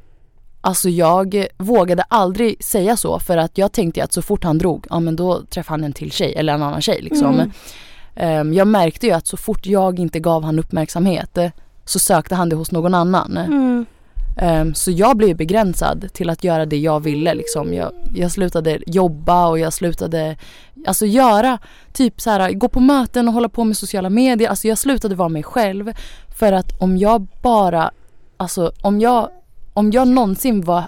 [0.60, 4.86] alltså jag vågade aldrig säga så för att jag tänkte att så fort han drog,
[4.90, 7.34] ja men då träffade han en till tjej eller en annan tjej liksom.
[7.34, 7.50] Mm.
[8.16, 11.50] Ehm, jag märkte ju att så fort jag inte gav han uppmärksamhet eh,
[11.84, 13.86] så sökte han det hos någon annan.
[14.38, 17.34] Ehm, så jag blev begränsad till att göra det jag ville.
[17.34, 17.74] Liksom.
[17.74, 20.36] Jag, jag slutade jobba och jag slutade
[20.86, 21.58] alltså göra,
[21.92, 24.48] typ så här, gå på möten och hålla på med sociala medier.
[24.50, 25.92] Alltså jag slutade vara mig själv.
[26.38, 27.90] För att om jag bara,
[28.36, 29.28] alltså om jag,
[29.74, 30.84] om jag någonsin var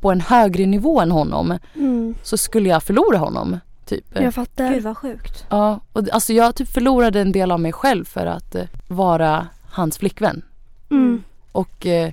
[0.00, 2.14] på en högre nivå än honom Mm.
[2.22, 3.58] så skulle jag förlora honom.
[3.86, 4.04] Typ.
[4.12, 4.72] Jag fattar.
[4.74, 5.46] Gud vad sjukt.
[5.50, 9.46] Ja, och alltså jag typ förlorade en del av mig själv för att eh, vara
[9.70, 10.42] hans flickvän.
[10.90, 11.22] Mm.
[11.52, 12.12] Och eh,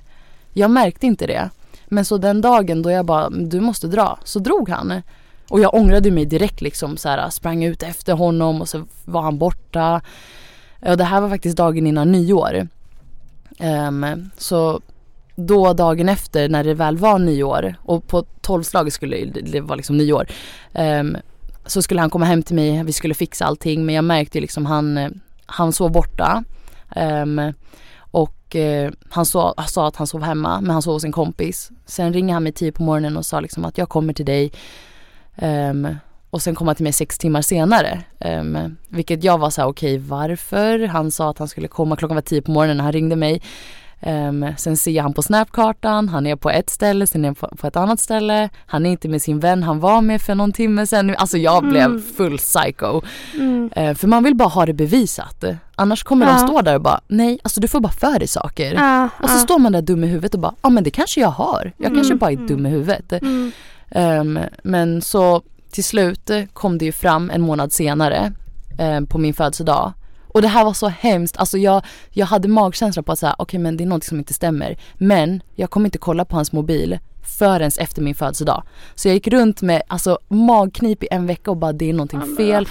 [0.52, 1.50] jag märkte inte det.
[1.86, 5.02] Men så den dagen då jag bara, du måste dra, så drog han.
[5.48, 9.22] Och jag ångrade mig direkt liksom så här, sprang ut efter honom och så var
[9.22, 10.00] han borta.
[10.80, 12.68] Och det här var faktiskt dagen innan nyår.
[13.60, 14.80] Um, så
[15.36, 19.76] då dagen efter när det väl var nyår och på tolvslaget skulle det, det var
[19.76, 20.26] liksom nyår.
[20.72, 21.16] Um,
[21.66, 24.66] så skulle han komma hem till mig, vi skulle fixa allting men jag märkte liksom
[24.66, 26.44] han, han sov borta.
[26.96, 27.52] Um,
[28.52, 31.12] och eh, han, sa, han sa att han sov hemma men han sov hos en
[31.12, 31.70] kompis.
[31.86, 34.52] Sen ringer han mig tio på morgonen och sa liksom att jag kommer till dig.
[35.36, 35.96] Um,
[36.30, 38.02] och sen kom han till mig sex timmar senare.
[38.20, 40.86] Um, vilket jag var så här, okej varför?
[40.86, 43.42] Han sa att han skulle komma, klockan var tio på morgonen när han ringde mig.
[44.04, 47.34] Ehm, sen ser jag han på snapkartan, han är på ett ställe, sen är han
[47.34, 48.48] på, på ett annat ställe.
[48.66, 51.14] Han är inte med sin vän han var med för någon timme sedan.
[51.18, 52.02] Alltså jag blev Mm.
[52.16, 53.00] full psycho.
[53.34, 53.70] Mm.
[53.76, 55.44] Eh, för man vill bara ha det bevisat.
[55.74, 56.32] Annars kommer Ja.
[56.32, 58.74] de stå där och bara, nej alltså du får bara för dig saker.
[58.74, 59.40] Ja, Och så ja.
[59.40, 61.72] står man där dum i huvudet och bara, ja men det kanske jag har.
[61.76, 61.98] Jag Mm.
[61.98, 63.12] kanske bara är dum i huvudet.
[63.12, 63.52] Mm.
[63.90, 68.32] Ehm, men så till slut kom det ju fram en månad senare
[68.78, 69.92] eh, på min födelsedag.
[70.32, 71.36] Och det här var så hemskt.
[71.36, 74.34] Alltså jag, jag hade magkänsla på att säga, okej men det är något som inte
[74.34, 74.78] stämmer.
[74.94, 76.98] Men jag kommer inte kolla på hans mobil
[77.38, 78.62] förrän efter min födelsedag.
[78.94, 82.36] Så jag gick runt med alltså, magknip i en vecka och bara det är någonting
[82.36, 82.68] fel.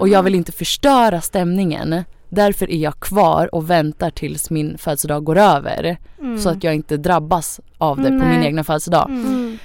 [0.00, 2.04] Och jag vill inte förstöra stämningen.
[2.28, 5.96] Därför är jag kvar och väntar tills min födelsedag går över.
[6.38, 8.46] Så att jag inte drabbas av det på min Nej.
[8.46, 9.10] egna födelsedag.
[9.10, 9.58] Mm.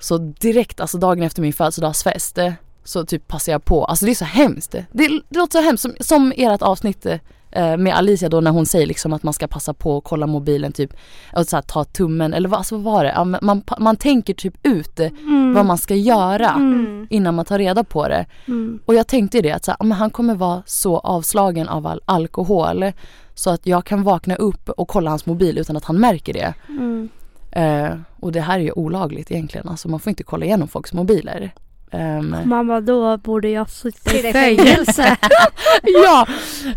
[0.00, 2.38] Så direkt, alltså dagen efter min födelsedagsfest
[2.84, 3.84] så typ passar jag på.
[3.84, 4.72] Alltså det är så hemskt.
[4.72, 7.06] Det, det låter så hemskt som, som ert avsnitt
[7.50, 10.26] eh, med Alicia då när hon säger liksom att man ska passa på att kolla
[10.26, 10.92] mobilen typ
[11.36, 13.12] och så här, ta tummen eller vad, alltså, vad var det?
[13.14, 15.54] Ja, man, man tänker typ ut eh, Mm.
[15.54, 17.06] vad man ska göra Mm.
[17.10, 18.26] innan man tar reda på det.
[18.48, 18.80] Mm.
[18.86, 22.92] Och jag tänkte det att så här, han kommer vara så avslagen av all alkohol
[23.34, 26.54] så att jag kan vakna upp och kolla hans mobil utan att han märker det.
[26.68, 27.08] Mm.
[27.52, 27.90] Eh,
[28.20, 29.68] och det här är ju olagligt egentligen.
[29.68, 31.50] Alltså man får inte kolla igenom folks mobiler.
[31.92, 35.16] Ehm, Mamma, då borde jag sitta i fängelse.
[35.82, 36.26] ja!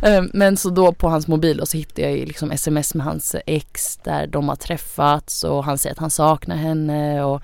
[0.01, 3.05] Ehm, men så då på hans mobil och så hittade jag ju liksom sms med
[3.05, 7.41] hans ex där de har träffats och han säger att han saknar henne och,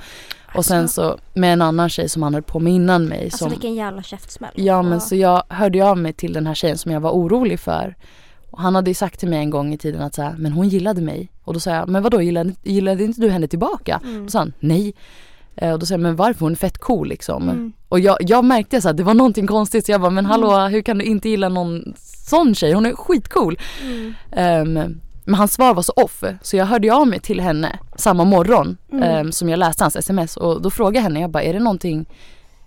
[0.55, 3.23] och sen så med en annan tjej som han höll på med innan mig.
[3.23, 4.51] Alltså som, vilken jävla käftsmäll.
[4.55, 7.11] Ja men så jag hörde ju av mig till den här tjejen som jag var
[7.11, 7.95] orolig för.
[8.51, 10.51] Och han hade ju sagt till mig en gång i tiden att så här, men
[10.51, 11.31] hon gillade mig.
[11.43, 14.01] Och då sa jag, men vadå gillade, gillade inte du henne tillbaka?
[14.03, 14.25] Mm.
[14.25, 14.93] Och sa han, nej.
[15.61, 16.39] Eh, Och då sa jag, men varför?
[16.39, 17.43] Hon är fett cool liksom.
[17.49, 17.73] Mm.
[17.89, 20.57] Och jag, jag märkte så att det var någonting konstigt så jag bara, men hallå
[20.67, 21.93] hur kan du inte gilla någon
[22.29, 22.71] sån tjej?
[22.73, 23.59] Hon är skitcool.
[23.83, 24.13] Mm.
[24.31, 28.23] Ehm, men hans svar var så off så jag hörde av mig till henne samma
[28.23, 29.03] morgon Mm.
[29.03, 31.59] ehm, som jag läste hans sms och då frågade jag henne, jag bara, är det
[31.59, 32.05] någonting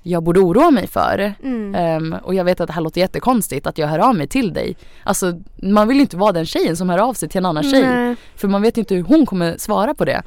[0.02, 1.34] jag borde oroa mig för?
[1.42, 1.74] Mm.
[1.74, 4.52] Ehm, och jag vet att det här låter jättekonstigt att jag hör av mig till
[4.52, 4.76] dig.
[5.04, 7.62] Alltså man vill ju inte vara den tjejen som hör av sig till en annan
[7.62, 7.82] tjej.
[7.82, 8.16] Nej.
[8.36, 10.22] För man vet ju inte hur hon kommer svara på det.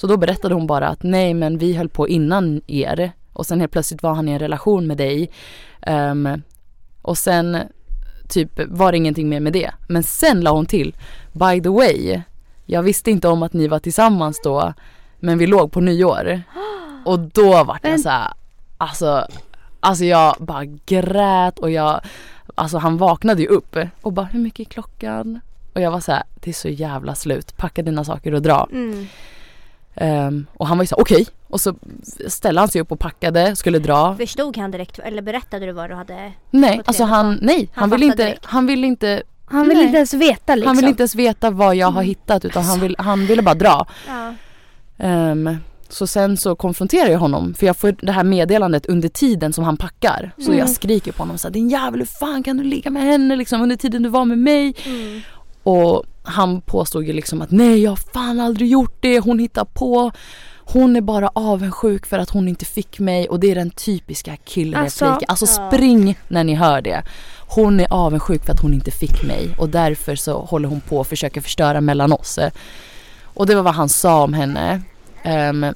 [0.00, 3.12] Så då berättade hon bara att nej men vi höll på innan er.
[3.32, 5.30] Och sen helt plötsligt var han i en relation med dig.
[5.82, 6.42] Ehm,
[7.02, 7.58] och sen
[8.28, 9.70] typ var det ingenting mer med det.
[9.88, 10.96] Men sen la hon till,
[11.32, 12.20] by the way,
[12.66, 14.72] jag visste inte om att ni var tillsammans då.
[15.18, 16.42] Men vi låg på nyår.
[17.04, 18.32] Och då var jag Men- så här,
[18.78, 19.26] alltså,
[19.80, 22.00] alltså jag bara grät och jag,
[22.54, 25.40] alltså han vaknade ju upp och bara hur mycket är klockan?
[25.74, 28.68] Och jag var så här, det är så jävla slut, packa dina saker och dra.
[28.72, 29.06] Mm.
[29.94, 31.26] Ehm, och han var ju så här, okej.
[31.48, 31.74] Och så
[32.28, 34.16] ställde han sig upp och packade, skulle dra.
[34.16, 36.32] Förstod han direkt eller berättade du vad du hade?
[36.50, 38.46] Nej, alltså han, nej, han, Han vill fattade inte, direkt.
[38.46, 39.86] han vill inte, Han vill Nej.
[39.86, 40.66] inte ens veta liksom.
[40.68, 43.54] han vill inte ens veta vad jag har hittat utan han, vill, han ville bara
[43.54, 43.86] dra.
[44.08, 44.34] Ja.
[44.98, 45.56] Ehm,
[45.88, 49.64] så sen så konfronterar jag honom för jag får det här meddelandet under tiden som
[49.64, 50.32] han packar.
[50.38, 50.58] Så Mm.
[50.58, 53.36] jag skriker på honom så här, din jävel hur fan kan du ligga med henne
[53.36, 54.74] liksom under tiden du var med mig?
[54.86, 55.20] Mm.
[55.62, 59.64] Och han påstod ju liksom att nej jag har fan aldrig gjort det, hon hittar
[59.64, 60.12] på.
[60.64, 64.36] Hon är bara avundsjuk för att hon inte fick mig och det är den typiska
[64.36, 65.08] killrepliken.
[65.08, 67.02] Alltså, Alltså, spring när ni hör det.
[67.48, 70.98] Hon är avundsjuk för att hon inte fick mig och därför så håller hon på
[70.98, 72.38] och försöker förstöra mellan oss.
[73.24, 74.82] Och det var vad han sa om henne.
[75.22, 75.66] Ehm,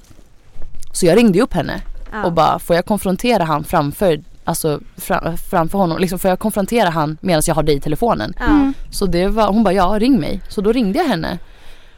[0.93, 1.81] så jag ringde upp henne
[2.25, 5.97] och bara får jag konfrontera han framför alltså fram, framför honom.
[5.97, 8.33] Liksom får jag konfrontera han medan jag har dig i telefonen?
[8.39, 8.73] Mm.
[8.91, 10.41] Så det var, hon bara ja ring mig.
[10.49, 11.39] Så då ringde jag henne.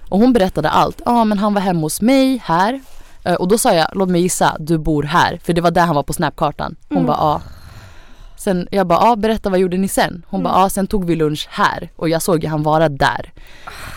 [0.09, 1.01] Och hon berättade allt.
[1.05, 2.81] Ja men han var hemma hos mig här.
[3.23, 5.39] Eh, Och då sa jag låt mig gissa du bor här.
[5.43, 6.75] För det var där han var på snapkartan.
[6.89, 7.07] Hon Mm.
[7.07, 7.41] bara ja.
[8.37, 10.23] Sen jag bara ja berätta vad gjorde ni sen?
[10.27, 10.61] Hon bara Mm.
[10.61, 11.89] ja sen tog vi lunch här.
[11.95, 13.33] Och jag såg ju han vara där.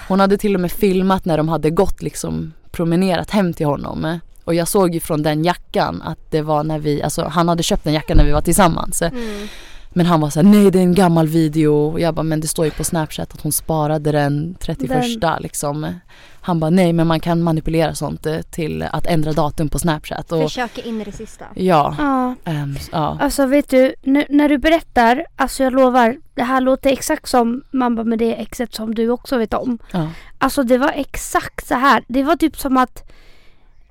[0.08, 4.18] Hon hade till och med filmat när de hade gått liksom promenerat hem till honom.
[4.50, 7.62] Och jag såg ju från den jackan att det var när vi, alltså han hade
[7.62, 9.02] köpt den jackan när vi var tillsammans.
[9.02, 9.48] Mm.
[9.90, 11.72] Men han var såhär, nej det är en gammal video.
[11.92, 15.02] Och jag bara, men det står ju på snapchat att hon sparade den 31
[15.40, 15.94] liksom.
[16.40, 20.32] Han bara, nej men man kan manipulera sånt eh, till att ändra datum på snapchat.
[20.32, 21.44] Och, Försöker in i det sista.
[21.54, 22.34] ja, Ja.
[22.44, 23.16] ehm, ja.
[23.20, 27.62] Alltså vet du, nu, när du berättar, alltså jag lovar, det här låter exakt som
[27.70, 29.78] mamma med det exet som du också vet om.
[29.92, 30.08] ja.
[30.38, 32.02] Alltså det var exakt så här.
[32.08, 33.09] Det var typ som att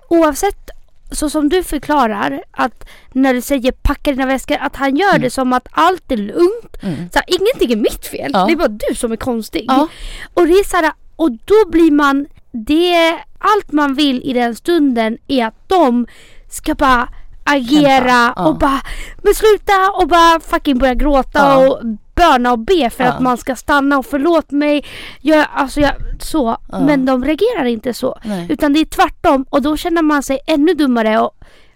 [0.10, 0.70] oavsett
[1.12, 5.22] så som du förklarar att när du säger packa dina väskor att han gör Mm.
[5.22, 6.78] det som att allt är lugnt.
[6.82, 6.96] Mm.
[7.14, 8.32] Så här, ingenting är mitt fel.
[8.34, 8.46] Ja.
[8.46, 9.66] Det är bara du som är konstig.
[9.68, 9.88] Ja.
[10.34, 14.56] Och det är så här, och då blir man det allt man vill i den
[14.56, 16.08] stunden är att de
[16.50, 17.10] ska bara
[17.44, 18.46] agera ja.
[18.48, 18.82] och bara
[19.24, 21.82] men sluta och bara fucking börja gråta och
[22.20, 23.10] böna och be för Ja.
[23.14, 24.86] att man ska stanna och förlåt mig.
[25.22, 26.58] Jag, alltså jag, så.
[26.72, 26.80] Ja.
[26.80, 28.20] Men de reagerar inte så.
[28.24, 28.46] Nej.
[28.50, 31.32] Utan det är tvärtom och då känner man sig ännu dummare och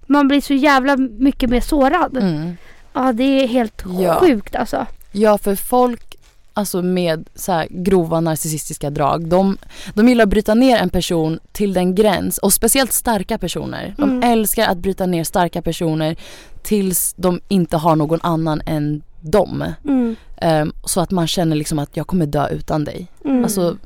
[0.07, 2.17] man blir så jävla mycket mer sårad.
[2.17, 2.57] Mm.
[2.93, 4.15] Ja det är helt Ja.
[4.19, 4.85] sjukt alltså.
[5.11, 6.15] Ja för folk
[6.55, 9.57] alltså med så grova narcissistiska drag de,
[9.93, 13.93] de gillar att bryta ner en person till den gräns och speciellt starka personer.
[13.97, 14.31] De Mm.
[14.31, 16.15] älskar att bryta ner starka personer
[16.63, 19.65] tills de inte har någon annan än dem.
[19.85, 20.15] Mm.
[20.37, 23.07] Ehm, så att man känner liksom att jag kommer dö utan dig.
[23.25, 23.43] Mm.
[23.43, 23.77] Alltså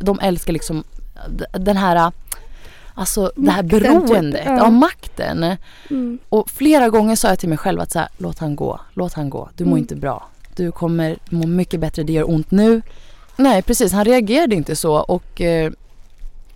[0.00, 0.84] de älskar liksom
[1.52, 2.12] den här
[2.96, 4.46] Alltså det här Makten, beroendet, typ.
[4.50, 4.56] Ja.
[4.56, 5.56] ja makten.
[5.90, 6.18] Mm.
[6.28, 9.12] Och flera gånger sa jag till mig själv att så här, låt han gå, låt
[9.12, 9.48] han gå.
[9.56, 9.78] Du mår Mm.
[9.78, 10.28] inte bra.
[10.56, 12.82] Du kommer må mycket bättre, det gör ont nu.
[13.36, 15.72] Nej precis, han reagerade inte så och, eh,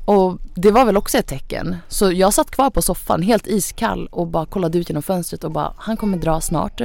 [0.08, 1.76] och det var väl också ett tecken.
[1.88, 5.50] Så jag satt kvar på soffan helt iskall och bara kollade ut genom fönstret och
[5.50, 6.80] bara, han kommer dra snart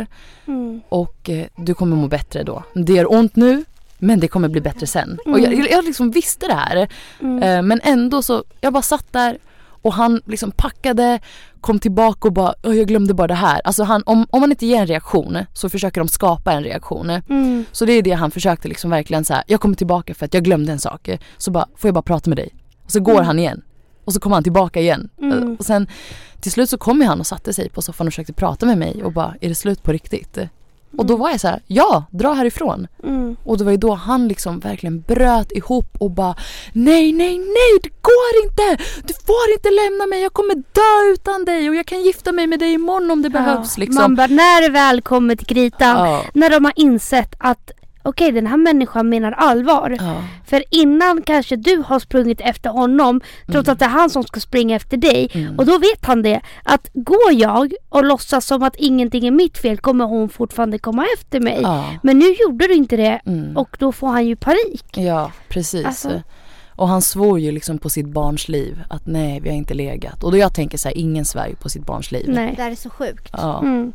[0.48, 0.82] Mm.
[0.90, 2.64] och eh, du kommer må bättre då.
[2.74, 3.66] Det gör ont nu
[3.98, 5.20] men det kommer bli bättre sen.
[5.26, 5.68] Och jag, Mm.
[5.72, 6.88] jag liksom visste det här.
[7.22, 7.44] Mm.
[7.44, 9.38] Eh, Men ändå så, jag bara satt där
[9.82, 11.20] och han liksom packade,
[11.62, 13.62] kom tillbaka och bara "Åh, jag glömde bara det här.
[13.64, 17.10] Alltså han, om, om man inte ger en reaktion så försöker de skapa en reaktion.
[17.10, 17.66] Mm.
[17.72, 19.44] Så det är det han försökte liksom verkligen så här.
[19.48, 21.10] jag kommer tillbaka för att jag glömde en sak.
[21.38, 22.50] Så bara, får jag bara prata med dig?
[22.86, 23.26] Och så går Mm.
[23.26, 23.62] han igen.
[24.06, 25.10] Och så kommer han tillbaka igen.
[25.22, 25.56] Mm.
[25.60, 25.88] Och sen
[26.41, 29.04] till slut så kom han och satte sig på soffan och försökte prata med mig
[29.04, 30.38] och bara, är det slut på riktigt?
[30.98, 32.88] Och då var jag så här, ja, dra härifrån.
[33.04, 33.36] Mm.
[33.43, 36.36] Och det var ju då han liksom verkligen bröt ihop och bara
[36.74, 38.84] Nej, nej, nej, det går inte!
[39.08, 42.48] Du får inte lämna mig, jag kommer dö utan dig och jag kan gifta mig
[42.48, 44.02] med dig imorgon om det behövs Ja, liksom.
[44.02, 47.72] Man bara, när det väl kommer till kritan, ja, när de har insett att
[48.04, 49.98] okej den här människan menar allvar.
[50.00, 53.74] ja, För innan kanske du har sprungit efter honom trots Mm.
[53.74, 55.30] att det är han som ska springa efter dig.
[55.34, 59.32] mm, Och då vet han det att går jag och låtsas som att ingenting är
[59.32, 61.60] mitt fel kommer hon fortfarande komma efter mig.
[61.63, 64.86] ja, Men nu gjorde du inte det mm, och då får han ju panik.
[64.98, 65.86] ja, precis.
[65.86, 66.22] Alltså.
[66.76, 70.24] Och han svor ju liksom på sitt barns liv att nej, vi har inte legat.
[70.24, 72.26] Och då jag tänker så här, ingen svär ju på sitt barns liv.
[72.30, 72.54] Nej.
[72.58, 73.30] Det här är så sjukt.
[73.34, 73.60] Ja.
[73.62, 73.94] Mm.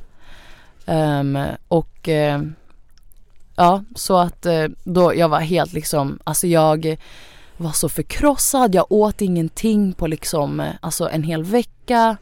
[0.87, 2.55] Ehm, och ehm,
[3.59, 6.97] ja, så att eh, då jag var helt liksom, alltså jag
[7.57, 12.17] var så förkrossad, jag åt ingenting på liksom, eh, alltså en hel vecka.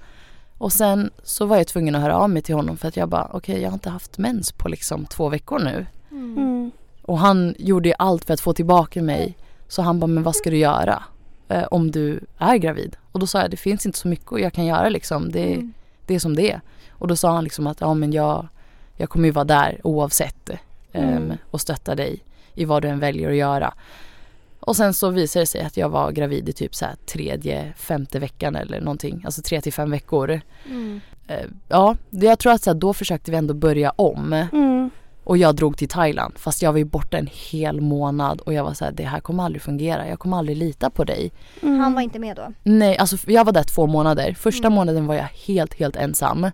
[0.58, 3.08] Och sen så var jag tvungen att höra av mig till honom för att jag
[3.08, 5.86] bara, okej jag har inte haft mens på liksom två veckor nu.
[6.10, 6.70] Mm.
[7.02, 9.36] Och han gjorde ju allt för att få tillbaka mig.
[9.68, 11.02] Så han bara, men vad ska du göra
[11.48, 12.96] eh, om du är gravid?
[13.12, 15.30] Och då sa jag, det finns inte så mycket jag kan göra liksom.
[15.32, 15.72] Det, Mm.
[16.06, 16.60] det är som det är.
[16.90, 18.48] Och då sa han liksom att ja men jag,
[18.96, 20.50] jag kommer ju vara där oavsett
[20.96, 21.36] ehm, Mm.
[21.50, 23.74] och stötta dig i vad du än väljer att göra.
[24.60, 27.72] Och sen så visade det sig att jag var gravid i typ så här tredje,
[27.76, 29.22] femte veckan eller någonting.
[29.24, 30.40] Alltså tre till fem veckor.
[30.70, 31.00] Mm.
[31.28, 31.36] Eh,
[31.68, 34.32] ja, det- jag tror att så här, då försökte vi ändå börja om.
[34.32, 34.90] Mm.
[35.24, 38.64] Och jag drog till Thailand fast jag var ju borta en hel månad och jag
[38.64, 40.08] var så här, det här kommer aldrig fungera.
[40.08, 41.32] Jag kommer aldrig lita på dig.
[41.62, 41.80] Mm.
[41.80, 42.52] Han var inte med då?
[42.62, 44.34] Nej, alltså jag var där två månader.
[44.34, 44.74] Första Mm.
[44.74, 46.50] månaden var jag helt, helt ensam.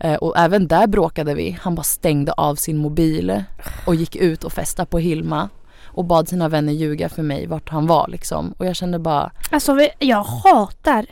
[0.00, 1.58] Eh, och även där bråkade vi.
[1.60, 3.42] Han bara stängde av sin mobil
[3.86, 5.48] och gick ut och festade på Hilma.
[5.92, 8.54] Och bad sina vänner ljuga för mig vart han var liksom.
[8.58, 11.06] Och jag kände bara, Alltså jag hatar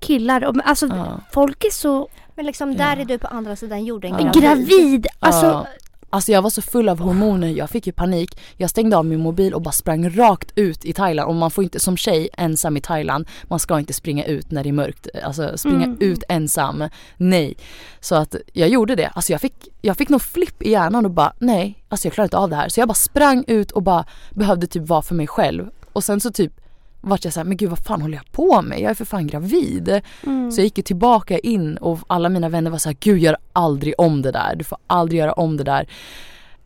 [0.00, 0.60] killar.
[0.64, 1.20] Alltså ja.
[1.32, 3.02] folk är så Men liksom där Ja.
[3.02, 4.40] är du på andra sidan jorden Ja.
[4.40, 5.06] gravid.
[5.20, 5.66] Alltså Ja.
[6.14, 8.38] Alltså jag var så full av hormoner, jag fick ju panik.
[8.56, 11.28] Jag stängde av min mobil och bara sprang rakt ut i Thailand.
[11.28, 14.62] Och man får inte som tjej ensam i Thailand, man ska inte springa ut när
[14.62, 15.06] det är mörkt.
[15.24, 15.96] Alltså springa Mm.
[16.00, 16.84] ut ensam.
[17.16, 17.54] Nej.
[18.00, 19.08] Så att jag gjorde det.
[19.08, 22.26] Alltså jag fick, jag fick någon flipp i hjärnan och bara nej, alltså jag klarar
[22.26, 22.68] inte av det här.
[22.68, 25.68] Så jag bara sprang ut och bara behövde typ vara för mig själv.
[25.92, 26.60] Och sen så typ
[27.04, 28.80] vart jag såhär, men gud vad fan håller jag på med?
[28.80, 30.00] Jag är för fan gravid.
[30.26, 30.52] Mm.
[30.52, 33.36] Så jag gick ju tillbaka in och alla mina vänner var så här: gud gör
[33.52, 34.56] aldrig om det där.
[34.56, 35.88] Du får aldrig göra om det där.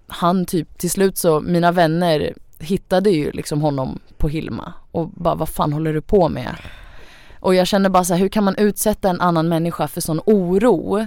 [0.06, 5.34] Han typ, till slut så, mina vänner hittade ju liksom honom på Hilma och bara
[5.34, 6.56] vad fan håller du på med?
[7.40, 10.20] Och jag kände bara så här, hur kan man utsätta en annan människa för sån
[10.26, 11.06] oro?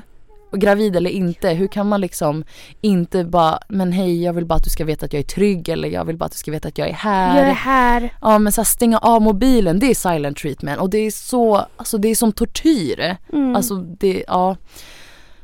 [0.52, 2.44] Och gravid eller inte, hur kan man liksom
[2.82, 5.70] inte bara, men hej jag vill bara att du ska veta att jag är trygg
[5.70, 7.38] eller jag vill bara att du ska veta att jag är här.
[7.38, 8.14] Jag är här.
[8.22, 11.66] Ja men så här, stänga av mobilen, det är silent treatment och det är så,
[11.78, 13.18] alltså det är som tortyr.
[13.34, 13.56] Mm.
[13.56, 14.56] Alltså det, ja.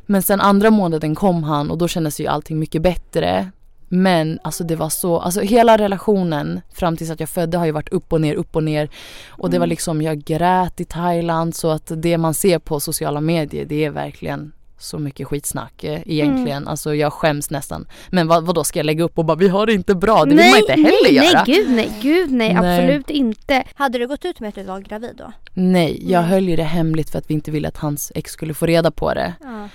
[0.06, 3.52] Men sen andra månaden kom han och då kändes ju allting mycket bättre.
[3.90, 7.72] Men alltså det var så, alltså hela relationen fram tills att jag födde har ju
[7.72, 8.90] varit upp och ner, upp och ner.
[9.30, 9.70] Och det var Mm.
[9.70, 13.90] liksom, jag grät i Thailand så att det man ser på sociala medier det är
[13.90, 16.58] verkligen så mycket skitsnack eh, egentligen.
[16.58, 16.68] Mm.
[16.68, 17.88] Alltså jag skäms nästan.
[18.10, 20.26] Men vad, vad då ska jag lägga upp och bara vi har det inte bra?
[20.26, 21.44] Det vill man inte heller nej, göra.
[21.48, 22.78] Nej gud nej, gud nej, Nej.
[22.80, 23.64] absolut inte.
[23.76, 25.32] Hade du gått ut med att du var gravid då?
[25.54, 26.30] Nej, jag Nej.
[26.32, 28.92] höll ju det hemligt för att vi inte ville att hans ex skulle få reda
[28.92, 29.34] på det.
[29.44, 29.70] Ja.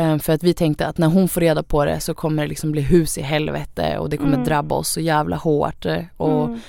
[0.00, 2.48] Eh, För att vi tänkte att när hon får reda på det så kommer det
[2.48, 4.44] liksom bli hus i helvete och det kommer Mm.
[4.44, 5.86] drabba oss så jävla hårt.
[5.86, 6.60] eh, Och Mm.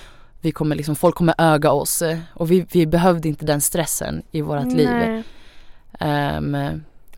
[0.41, 2.01] vi kommer liksom, folk kommer öga oss.
[2.01, 4.89] eh, Och vi, vi behövde inte den stressen i vårt liv.
[4.89, 5.23] Nej.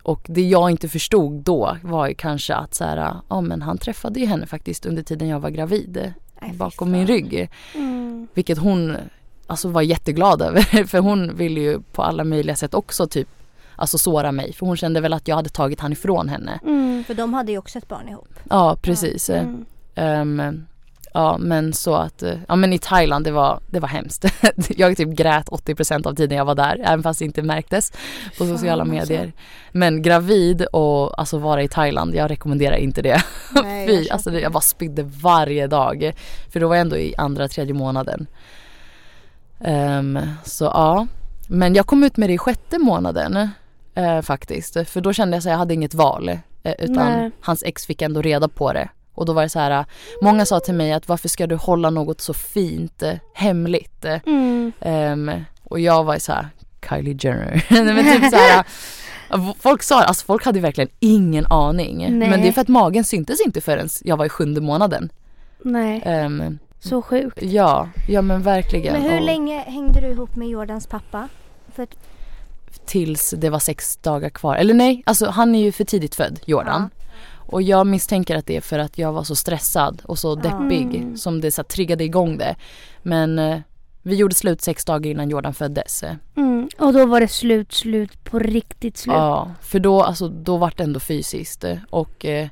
[0.07, 3.77] Och det jag inte förstod då var ju kanske att så här, ja men han
[3.77, 6.13] träffade ju henne faktiskt under tiden jag var gravid.
[6.41, 7.49] Nej, bakom min rygg.
[7.75, 8.27] Mm.
[8.33, 8.97] Vilket hon
[9.47, 10.61] alltså var jätteglad över.
[10.87, 13.27] För hon ville ju på alla möjliga sätt också typ
[13.75, 14.53] alltså såra mig.
[14.53, 16.59] För hon kände väl att jag hade tagit han ifrån henne.
[16.63, 17.03] Mm.
[17.03, 18.39] För de hade ju också ett barn ihop.
[18.49, 19.29] Ja precis.
[19.29, 19.65] Mm.
[19.95, 20.65] Ehm,
[21.17, 24.25] ja men så att, eh, ja men i Thailand det var, det var hemskt.
[24.77, 26.81] jag typ grät 80% av tiden jag var där.
[26.83, 27.97] Även fast det inte märktes på
[28.45, 28.95] Fan, sociala alltså.
[28.95, 29.33] medier.
[29.71, 33.23] Men gravid och alltså vara i Thailand, jag rekommenderar inte det.
[33.63, 36.13] Nej, jag Fy, köper alltså det, jag bara spydde varje dag.
[36.49, 38.27] För då var jag ändå i andra, tredje månaden.
[39.59, 41.07] Ehm, så ja.
[41.47, 43.49] Men jag kom ut med det i sjätte månaden
[43.95, 44.89] eh, faktiskt.
[44.89, 46.29] För då kände jag att jag hade inget val.
[46.63, 47.31] Eh, utan Nej.
[47.41, 48.89] hans ex fick ändå reda på det.
[49.17, 49.85] Och då var det så här,
[50.21, 54.05] många sa till mig att varför ska du hålla något så fint eh, hemligt?
[54.05, 54.71] Eh, Mm.
[54.81, 55.31] Ehm,
[55.63, 56.47] och jag var så här,
[56.89, 57.65] Kylie Jenner.
[57.93, 58.65] Men typ så här,
[59.59, 61.97] folk sa, alltså folk hade verkligen ingen aning.
[62.19, 62.29] Nej.
[62.29, 65.09] Men det är för att magen syntes inte förrän jag var i sjunde månaden.
[65.63, 67.41] Nej, Ehm, så sjukt.
[67.41, 68.93] ja, ja men verkligen.
[68.93, 71.29] Men hur Och länge hängde du ihop med Jordans pappa?
[71.75, 71.87] För
[72.85, 74.55] Tills det var sex dagar kvar.
[74.55, 76.89] Eller nej, alltså han är ju för tidigt född, Jordan.
[77.47, 80.95] Och jag misstänker att det är för att jag var så stressad och så deppig
[80.95, 81.17] Mm.
[81.17, 82.55] som det så här, triggade igång det.
[83.03, 83.59] Men eh,
[84.03, 86.03] vi gjorde slut sex dagar innan Jordan föddes.
[86.03, 86.15] eh.
[86.35, 86.69] Mm.
[86.79, 89.13] Och då var det slut, slut på riktigt slut.
[89.15, 91.63] Ja, för då, alltså, då var det ändå fysiskt.
[91.63, 92.47] eh, Och, eh,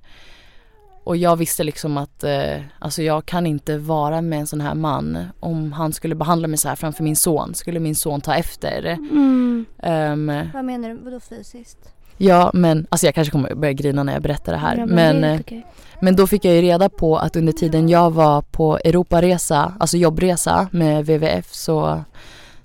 [1.03, 4.75] och jag visste liksom att eh, alltså jag kan inte vara med en sån här
[4.75, 7.53] man om han skulle behandla mig så här framför min son.
[7.53, 8.85] Skulle min son ta efter.
[8.85, 9.65] Mm.
[9.83, 10.95] Ehm, vad menar du?
[10.95, 11.89] Vadå fysiskt?
[12.17, 14.77] Ja men alltså jag kanske kommer börja grina när jag berättar det här.
[14.77, 15.65] Ja, men är eh, okej.
[16.01, 19.97] men då fick jag ju reda på att under tiden jag var på Europaresa, alltså
[19.97, 22.03] jobbresa med WWF så,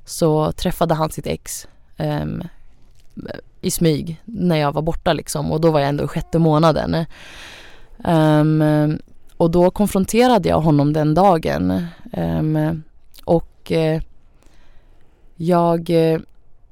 [0.04, 2.42] så träffade han sitt ex ehm,
[3.60, 7.04] i smyg när jag var borta liksom och då var jag ändå i sjätte månaden.
[8.04, 8.98] Ehm,
[9.36, 12.82] och då konfronterade jag honom den dagen Ehm,
[13.24, 14.02] och eh,
[15.36, 16.20] jag eh,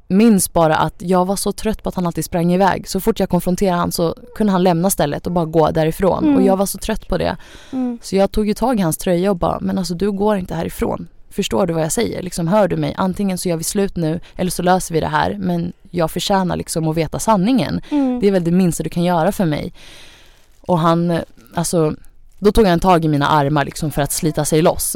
[0.08, 2.88] minns bara att jag var så trött på att han alltid sprang iväg.
[2.88, 6.24] Så fort jag konfronterade han så kunde han lämna stället och bara gå därifrån.
[6.24, 6.36] Mm.
[6.36, 7.36] Och jag var så trött på det.
[7.72, 7.98] Mm.
[8.02, 10.54] Så jag tog ju tag i hans tröja och bara, men alltså du går inte
[10.54, 11.08] härifrån.
[11.30, 12.22] Förstår du vad jag säger?
[12.22, 12.94] Liksom, hör du mig?
[12.96, 15.36] Antingen så gör vi slut nu eller så löser vi det här.
[15.40, 17.80] Men jag förtjänar liksom att veta sanningen.
[17.90, 18.20] Mm.
[18.20, 19.72] Det är väl det minsta du kan göra för mig.
[20.60, 21.20] Och han, eh,
[21.54, 21.94] alltså,
[22.38, 24.94] då tog han tag i mina armar liksom för att slita sig loss.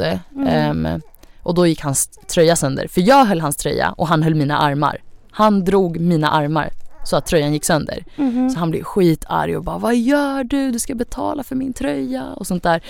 [0.87, 0.99] eh.
[1.43, 1.49] Mm.
[1.49, 2.87] Och då gick hans tröja sönder.
[2.89, 5.03] För jag höll hans tröja och han höll mina armar.
[5.31, 6.71] Han drog mina armar
[7.05, 8.05] så att tröjan gick sönder.
[8.17, 8.51] Mhm.
[8.51, 10.71] Så han blev skitarg och bara Vad gör du?
[10.71, 12.83] Du ska betala för min tröja och sånt där.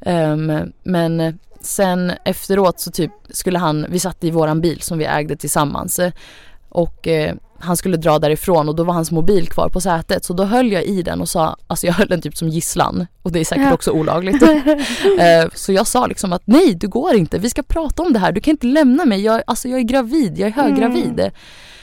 [0.00, 5.04] Ehm, men sen efteråt så typ skulle han, vi satt i våran bil som vi
[5.04, 6.00] ägde tillsammans
[6.68, 10.32] och eh, han skulle dra därifrån och då var hans mobil kvar på sätet så
[10.32, 13.32] då höll jag i den och sa, alltså jag höll den typ som gisslan och
[13.32, 13.74] det är säkert Ja.
[13.74, 14.42] också olagligt.
[15.20, 18.18] Eh, så jag sa liksom att nej du går inte, vi ska prata om det
[18.18, 21.30] här, du kan inte lämna mig, jag, alltså jag är gravid, jag är höggravid.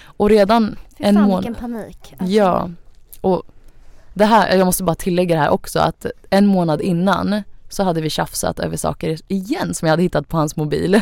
[0.06, 2.14] Och redan Fy en månad vilken panik.
[2.18, 2.70] Alltså, Ja.
[3.22, 3.44] Och
[4.14, 8.02] det här, jag måste bara tillägga det här också att en månad innan så hade
[8.02, 11.02] vi tjafsat över saker igen som jag hade hittat på hans mobil.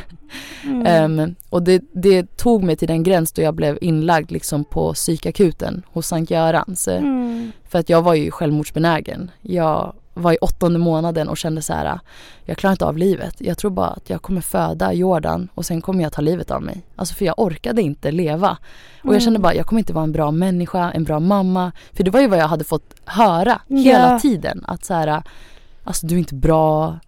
[0.64, 0.86] Mm.
[0.86, 4.94] Ehm, och det, det tog mig till den gräns då jag blev inlagd liksom på
[4.94, 6.88] psykakuten hos Sankt Görans.
[6.88, 7.52] Mm.
[7.70, 9.32] För att jag var ju självmordsbenägen.
[9.42, 12.00] Jag var i åttonde månaden och kände så här,
[12.46, 13.36] jag klarar inte av livet.
[13.38, 16.62] Jag tror bara att jag kommer föda Jordan och sen kommer jag ta livet av
[16.62, 16.82] mig.
[16.96, 18.58] Alltså för jag orkade inte leva.
[19.04, 19.42] Och jag kände Mm.
[19.42, 21.72] bara, jag kommer inte vara en bra människa, en bra mamma.
[21.94, 24.20] För det var ju vad jag hade fått höra hela Ja.
[24.20, 24.64] tiden.
[24.68, 25.24] Att så här,
[25.84, 27.00] alltså du är inte bra.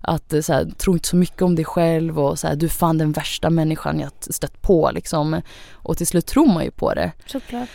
[0.00, 2.66] Att eh, så här, tro inte så mycket om dig själv och så här, du
[2.66, 5.40] är fan den värsta människan jag stött på liksom.
[5.72, 7.12] Och till slut tror man ju på det.
[7.26, 7.68] Såklart.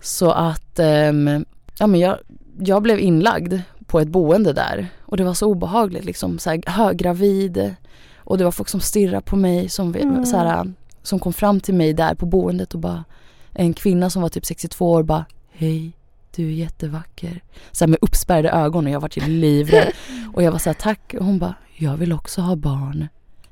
[0.00, 1.44] Så att ehm,
[1.78, 2.18] ja, men jag,
[2.58, 3.54] jag blev inlagd
[3.86, 7.74] på ett boende där och det var så obehagligt liksom så här, höggravid
[8.16, 10.26] och det var folk som stirrade på mig som, Mm.
[10.26, 10.72] så här,
[11.02, 13.04] som kom fram till mig där på boendet och bara
[13.52, 15.92] en kvinna som var typ 62 år bara hej
[16.36, 17.42] du är jättevacker.
[17.72, 19.92] Så här, med uppspärrade ögon och jag var typ livrädd.
[20.34, 23.08] Och jag var så här tack och hon bara jag vill också ha barn.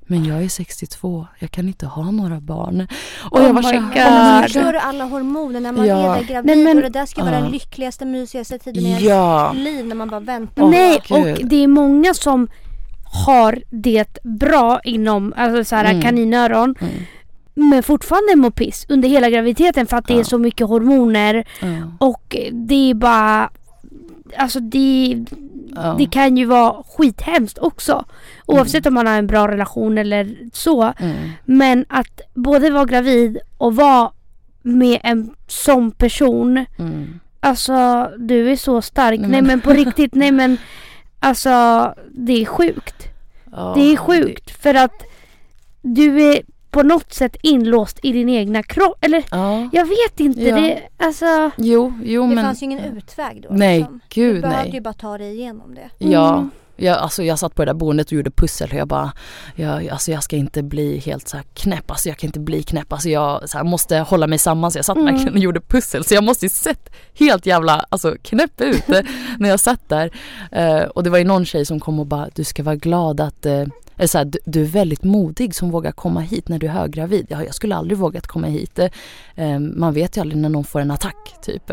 [0.07, 2.87] Men jag är 62, jag kan inte ha några barn.
[3.31, 3.81] Och Oh jag var så här,
[4.35, 6.17] Men förstår du alla hormoner när man Ja.
[6.17, 7.41] är gravid Nej, men- och det där ska vara Ja.
[7.41, 9.53] den lyckligaste, mysigaste tiden i ens Ja.
[9.53, 10.63] liv när man bara väntar.
[10.63, 11.19] Åh, Nej, Gud.
[11.43, 12.49] och det är många som
[13.25, 16.03] har det bra inom alltså så här, Mm.
[16.03, 16.93] kaninöron Mm.
[17.71, 21.67] Men fortfarande mår piss under hela graviditeten för att det är så mycket hormoner Ja.
[22.07, 23.51] och det är bara
[24.37, 25.25] Alltså det,
[25.75, 25.95] Ja.
[25.99, 28.05] det kan ju vara skithemskt också.
[28.47, 30.83] Oavsett om man har en bra relation eller så.
[30.99, 31.31] Mm.
[31.45, 34.11] Men att både vara gravid och vara
[34.63, 36.65] med en sån person.
[36.79, 37.21] Mm.
[37.41, 39.21] Alltså du är så stark.
[39.21, 40.57] Nej, Nej men- men på riktigt, nej men
[41.21, 41.51] Alltså
[42.13, 43.09] det är sjukt.
[43.53, 45.03] Ja, Det är sjukt för att
[45.83, 49.05] du är på något sätt inlåst i din egna kropp.
[49.05, 49.69] Eller Ja.
[49.73, 50.41] jag vet inte.
[50.43, 50.57] Ja.
[50.57, 52.45] Det, alltså, Jo, jo Det men.
[52.45, 53.49] fanns ju ingen utväg då.
[53.55, 54.01] Nej, liksom.
[54.09, 54.75] gud, Du behövde nej.
[54.75, 55.91] ju bara ta dig igenom det.
[55.99, 56.35] Ja.
[56.37, 56.51] Mm.
[56.83, 59.13] Jag, alltså jag satt på det där boendet och gjorde pussel och jag bara,
[59.55, 62.63] jag, alltså jag ska inte bli helt så här knäpp, alltså jag kan inte bli
[62.63, 65.15] knäpp, alltså jag så här, måste hålla mig samman så jag satt Mm.
[65.15, 68.89] verkligen och gjorde pussel så jag måste ju sett helt jävla alltså, knäpp ut
[69.39, 70.11] när jag satt där.
[70.53, 73.21] Eh, och det var ju någon tjej som kom och bara, du ska vara glad
[73.21, 73.65] att eh,
[74.01, 76.71] eller så här, du, du är väldigt modig som vågar komma hit när du är
[76.71, 77.27] höggravid.
[77.29, 78.79] Ja, jag skulle aldrig vågat komma hit.
[79.35, 81.71] Eh, man vet ju aldrig när någon får en attack typ.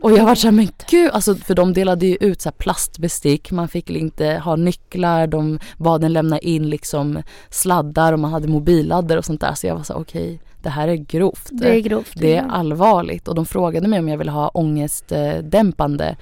[0.00, 3.50] Och jag var såhär, men gud, alltså, för de delade ju ut så här plastbestick,
[3.50, 8.48] man fick inte ha nycklar, de bad en lämna in liksom sladdar och man hade
[8.48, 9.54] mobilladdare och sånt där.
[9.54, 11.48] Så jag var så här, okej, det här är grovt.
[11.50, 12.12] det är grovt.
[12.14, 16.16] Det är allvarligt och de frågade mig om jag ville ha ångestdämpande.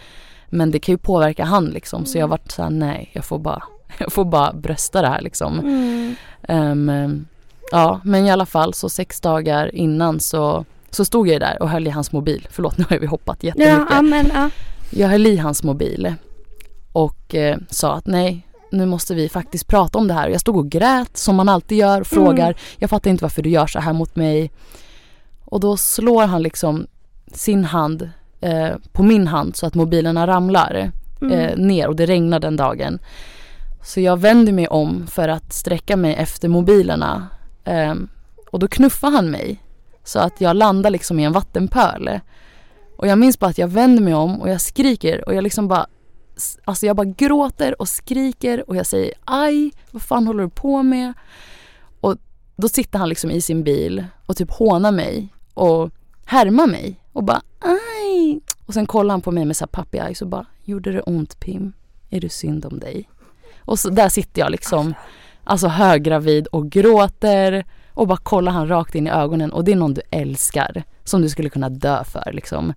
[0.50, 3.62] Men det kan ju påverka han liksom så jag vart såhär nej jag får bara,
[3.99, 5.59] jag får bara brösta det här liksom.
[5.59, 6.14] Mm.
[6.43, 7.26] Ehm,
[7.72, 11.70] ja men i alla fall så sex dagar innan så, så stod jag där och
[11.70, 12.49] höll i hans mobil.
[12.51, 13.74] Förlåt nu har vi hoppat jättemycket.
[13.78, 14.51] Ja, ja, men ja.
[14.91, 16.14] Jag höll i hans mobil
[16.93, 20.28] och eh, sa att nej nu måste vi faktiskt prata om det här.
[20.28, 22.57] Jag stod och grät som man alltid gör och frågar Mm.
[22.78, 24.51] jag fattar inte varför du gör så här mot mig.
[25.45, 26.86] Och då slår han liksom
[27.32, 28.11] sin hand
[28.41, 31.32] eh, på min hand så att mobilerna ramlar Mm.
[31.39, 32.99] eh, ner och det regnar den dagen.
[33.82, 37.28] Så jag vänder mig om för att sträcka mig efter mobilerna
[37.64, 37.94] eh,
[38.50, 39.62] och då knuffar han mig
[40.04, 42.20] så att jag landar liksom i en vattenpöl.
[42.96, 45.68] Och jag minns bara att jag vänder mig om och jag skriker och jag liksom
[45.68, 45.86] bara
[46.64, 50.82] Alltså jag bara gråter och skriker och jag säger aj, vad fan håller du på
[50.82, 51.12] med?
[52.00, 52.16] Och
[52.56, 55.90] då sitter han liksom i sin bil och typ hånar mig och
[56.24, 58.40] härmar mig och bara aj.
[58.66, 61.00] Och sen kollar han på mig med så här puppy eyes och bara gjorde det
[61.00, 61.72] ont Pim?
[62.10, 63.08] Är det synd om dig?
[63.68, 64.94] Och så där sitter jag liksom
[65.44, 67.64] alltså höggravid och gråter
[67.94, 71.22] och bara kollar han rakt in i ögonen och det är någon du älskar som
[71.22, 72.72] du skulle kunna dö för liksom.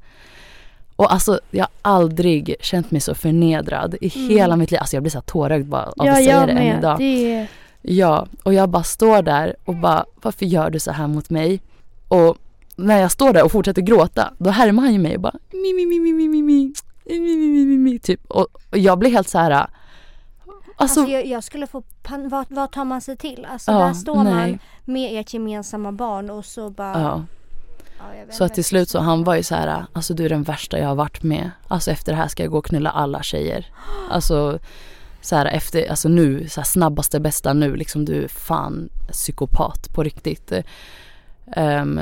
[0.96, 4.30] Och alltså jag har aldrig känt mig så förnedrad i Mm.
[4.30, 4.80] hela mitt liv.
[4.80, 6.98] Alltså jag blir så tårögd bara av ja, att säga det än idag.
[6.98, 7.48] Det.
[7.82, 11.62] Ja, och jag bara står där och bara varför gör du så här mot mig?
[12.08, 12.38] Och
[12.76, 15.74] när jag står där och fortsätter gråta då härmar han ju mig och bara mi
[15.74, 16.74] mi mi mi mi mi mi
[17.06, 19.68] mi mi mi mi typ och, och jag blir helt så här.
[20.82, 23.48] Alltså, Alltså, jag, jag skulle få pan- vad, vad tar man sig till?
[23.52, 24.34] Alltså Ja, där står nej.
[24.34, 27.02] man med ert gemensamma barn och så bara...
[27.02, 27.24] ja.
[27.98, 30.44] Ja, Så att till slut så han var ju så här, alltså du är den
[30.44, 31.52] värsta jag har varit med.
[31.68, 33.66] Alltså efter det här ska jag gå och knulla alla tjejer.
[34.12, 34.60] Alltså
[35.22, 39.94] så här efter, alltså nu, så här snabbaste bästa nu liksom du är fan psykopat
[39.94, 40.52] på riktigt.
[41.56, 42.00] Ehm,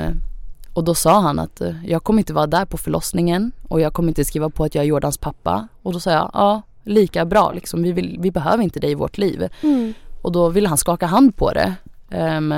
[0.74, 3.92] och då sa han att eh, jag kommer inte vara där på förlossningen och jag
[3.92, 5.68] kommer inte skriva på att jag är Jordans pappa.
[5.82, 8.94] Och då sa jag, ja lika bra liksom, vi, vill, vi behöver inte dig i
[8.94, 9.48] vårt liv.
[9.62, 9.94] Mm.
[10.22, 11.74] Och då ville han skaka hand på det.
[12.10, 12.54] Ehm,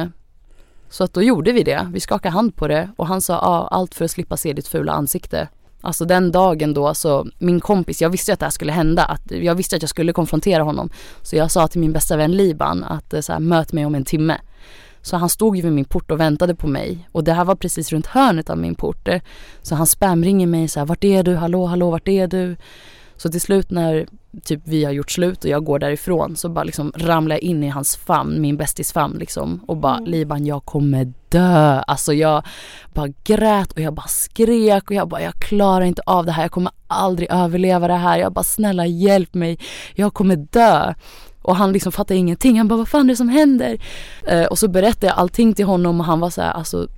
[0.88, 1.88] så att då gjorde vi det.
[1.92, 4.68] Vi skakade hand på det och han sa ja, allt för att slippa se ditt
[4.68, 5.48] fula ansikte.
[5.80, 9.04] Alltså den dagen då så min kompis, jag visste att det här skulle hända.
[9.04, 10.90] Att jag visste att jag skulle konfrontera honom.
[11.22, 13.94] Så jag sa till min bästa vän Liban att eh, så här, möt mig om
[13.94, 14.40] en timme.
[15.02, 17.08] Så han stod ju vid min port och väntade på mig.
[17.12, 19.08] Och det här var precis runt hörnet av min port.
[19.62, 21.34] Så han spamringer mig så här, vart är du?
[21.34, 22.56] Hallå, hallå, vart är du?
[23.22, 24.06] Så till slut när
[24.44, 27.64] typ vi har gjort slut och jag går därifrån så bara liksom ramlar jag in
[27.64, 30.10] i hans famn, min bästis famn liksom och bara mm.
[30.10, 31.82] Liban jag kommer dö.
[31.86, 32.44] Alltså jag
[32.94, 36.42] bara grät och jag bara skrek och jag bara jag klarar inte av det här,
[36.42, 38.18] jag kommer aldrig överleva det här.
[38.18, 39.58] Jag bara snälla hjälp mig,
[39.94, 40.94] jag kommer dö.
[41.42, 42.58] Och han liksom fattar ingenting.
[42.58, 43.82] Han bara vad fan är det som händer?
[44.26, 46.88] Eh, och så berättade jag allting till honom och han var så här, alltså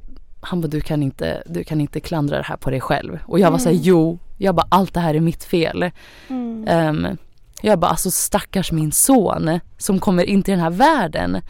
[0.40, 3.18] han bara du kan inte, du kan inte klandra det här på dig själv.
[3.26, 3.60] Och jag var mm.
[3.60, 5.90] såhär jo, jag bara allt det här är mitt fel.
[6.28, 6.68] Mm.
[6.68, 7.16] Um,
[7.62, 11.40] jag bara alltså stackars min son som kommer in till den här världen.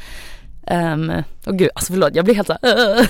[0.70, 1.12] Um,
[1.47, 3.09] och gud alltså förlåt jag blir helt såhär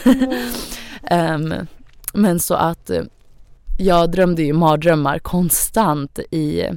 [1.10, 1.52] mm.
[1.52, 1.66] um,
[2.14, 2.90] Men så att
[3.78, 6.68] jag drömde ju mardrömmar konstant i,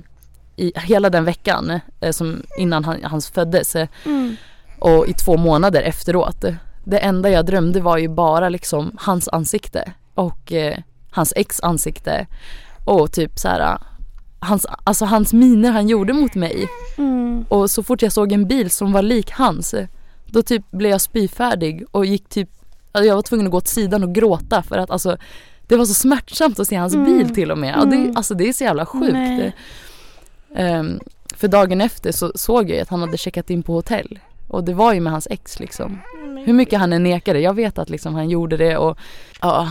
[0.56, 3.76] i hela den veckan eh, som innan han, hans föddes.
[3.76, 4.36] Mm.
[4.80, 6.46] Och i två månader efteråt.
[6.84, 10.78] Det enda jag drömde var ju bara liksom hans ansikte och eh,
[11.12, 12.28] hans ex ansikte
[12.88, 13.78] och typ så här
[14.40, 16.68] hans, alltså hans miner han gjorde mot mig.
[16.98, 17.46] Mm.
[17.50, 19.76] Och så fort jag såg en bil som var lik hans
[20.32, 22.50] då typ blev jag spyfärdig och gick typ,
[22.92, 25.18] alltså jag var tvungen att gå åt sidan och gråta för att alltså
[25.68, 27.06] det var så smärtsamt att se hans mm.
[27.06, 27.76] bil till och med.
[27.76, 27.80] Mm.
[27.80, 29.56] Och det, alltså det är så jävla sjukt.
[30.50, 31.00] Um,
[31.36, 34.20] för dagen efter så såg jag att han hade checkat in på hotell.
[34.48, 36.00] Och det var ju med hans ex liksom.
[36.46, 37.40] Hur mycket han än nekade.
[37.40, 38.98] Jag vet att liksom han gjorde det och
[39.42, 39.70] ja.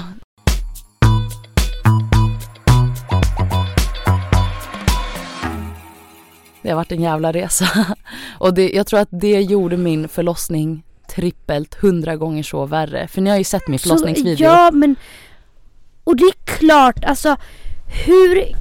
[6.67, 7.67] Det har varit en jävla resa.
[8.39, 10.83] Och det, jag tror att det gjorde min förlossning
[11.15, 13.09] trippelt hundra gånger så värre.
[13.09, 14.37] För ni har ju sett min förlossningsvideo.
[14.37, 14.97] Så, ja men
[16.05, 17.37] och det är klart alltså
[18.07, 18.57] hur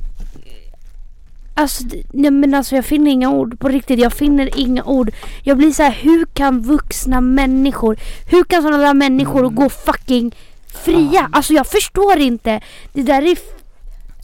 [1.53, 1.83] Alltså,
[2.13, 3.99] nej men alltså jag finner inga ord på riktigt.
[3.99, 5.11] Jag finner inga ord.
[5.43, 7.97] Jag blir så här, hur kan vuxna människor,
[8.29, 9.55] hur kan sådana där människor mm.
[9.55, 10.35] gå fucking
[10.67, 11.09] fria?
[11.13, 11.29] Ja.
[11.31, 12.61] Alltså jag förstår inte.
[12.93, 13.37] Det där är,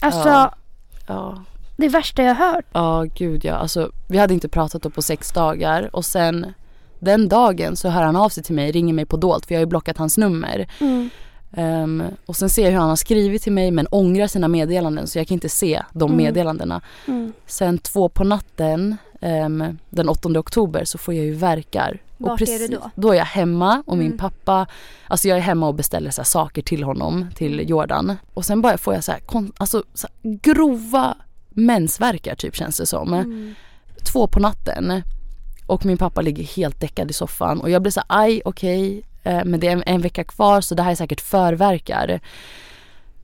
[0.00, 0.54] alltså, ja.
[1.06, 1.44] Ja.
[1.82, 2.64] Det värsta jag hört.
[2.72, 3.54] Ja, gud ja.
[3.54, 6.52] Alltså vi hade inte pratat på sex dagar och sen
[6.98, 9.58] den dagen så hör han av sig till mig, ringer mig på dolt för jag
[9.58, 10.66] har ju blockat hans nummer.
[10.80, 11.10] Mm.
[11.56, 15.06] Um, och sen ser jag hur han har skrivit till mig men ångrar sina meddelanden
[15.06, 16.16] så jag kan inte se de mm.
[16.24, 16.80] meddelandena.
[17.06, 17.32] Mm.
[17.46, 22.00] Sen två på natten um, den 8 oktober så får jag ju verkar.
[22.16, 22.90] Vart är du då?
[22.94, 24.06] Då är jag hemma och mm.
[24.06, 24.66] min pappa,
[25.06, 27.66] alltså jag är hemma och beställer så saker till honom, till mm.
[27.66, 28.16] Jordan.
[28.34, 29.20] Och sen bara får jag så här,
[29.56, 31.16] alltså, så här grova
[31.54, 33.14] mensvärkar typ känns det som.
[33.14, 33.54] Mm.
[34.12, 35.02] Två på natten.
[35.66, 38.88] Och min pappa ligger helt däckad i soffan och jag blir så här, aj okej,
[38.88, 42.20] okay, Eh, men det är en, en, vecka kvar så det här är säkert förverkar.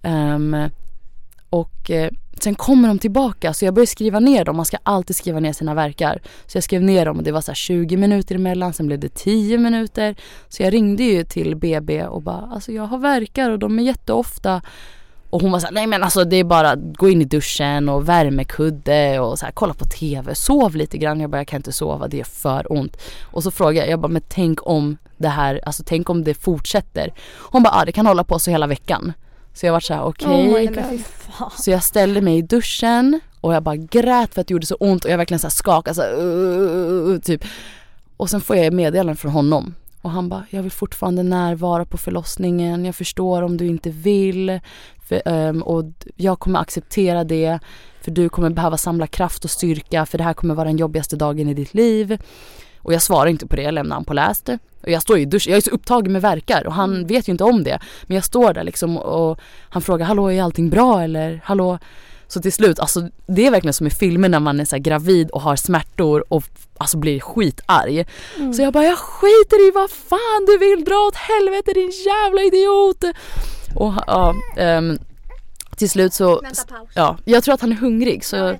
[0.02, 0.70] Um,
[1.50, 2.10] och eh,
[2.40, 4.56] sen kommer de tillbaka så jag börjar skriva ner dem.
[4.56, 6.22] Man ska alltid skriva ner sina verkar.
[6.46, 8.72] Så jag skrev ner dem och det var så 20 minuter emellan.
[8.72, 10.16] Sen blev det 10 minuter.
[10.48, 13.82] Så jag ringde ju till BB och bara alltså jag har verkar och de är
[13.82, 14.62] jätteofta.
[15.30, 18.08] Och hon var såhär, nej men alltså det är bara gå in i duschen och
[18.08, 21.20] värmekudde och så här, kolla på TV, sov lite grann.
[21.20, 22.96] Jag bara, jag kan inte sova, det gör för ont.
[23.22, 26.34] Och så frågade jag, jag bara, men tänk om det här, alltså tänk om det
[26.34, 27.14] fortsätter.
[27.36, 29.12] Hon bara, ja det kan hålla på så hela veckan.
[29.54, 30.68] Så jag var så här, okej.
[30.68, 30.98] Okay.
[31.40, 34.66] Oh så jag ställde mig i duschen och jag bara grät för att det gjorde
[34.66, 37.44] så ont och jag verkligen så här skakade så här, uh, uh, typ.
[38.16, 41.98] Och sen får jag meddelande från honom och han bara, jag vill fortfarande närvara på
[41.98, 42.84] förlossningen.
[42.84, 44.60] Jag förstår om du inte vill.
[45.09, 45.84] För, um, och
[46.16, 47.59] jag kommer acceptera det.
[48.00, 50.06] För du kommer behöva samla kraft och styrka.
[50.06, 52.18] För det här kommer vara den jobbigaste dagen i ditt liv.
[52.78, 54.48] Och jag svarar inte på det, jag lämnar han på läst.
[54.82, 57.32] Och jag står i duschen, jag är så upptagen med verkar och han vet ju
[57.32, 57.78] inte om det.
[58.02, 59.38] Men jag står där liksom och
[59.68, 61.78] han frågar, hallå är allting bra eller hallå?
[62.28, 65.30] Så till slut, alltså det är verkligen som i filmer när man är så gravid
[65.30, 66.44] och har smärtor och
[66.78, 68.06] alltså blir skitarg.
[68.36, 68.54] Mm.
[68.54, 72.42] Så jag bara, jag skiter i vad fan du vill, dra åt helvete din jävla
[72.42, 73.04] idiot!
[73.74, 74.98] Och ja, um,
[75.76, 76.88] till slut så, Vänta, paus.
[76.94, 78.54] ja, jag tror att han är hungrig så ja,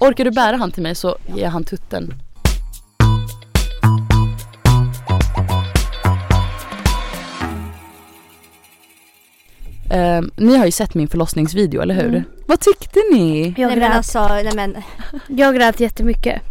[0.00, 2.14] orkar du bära han till mig så ger han tutten.
[9.94, 12.08] Uh, ni har ju sett min förlossningsvideo, eller hur?
[12.08, 12.22] Mm.
[12.46, 13.54] Vad tyckte ni?
[13.56, 13.96] Jag nej, grät.
[13.96, 14.76] Alltså, nej, men...
[15.38, 16.42] jag grät jättemycket.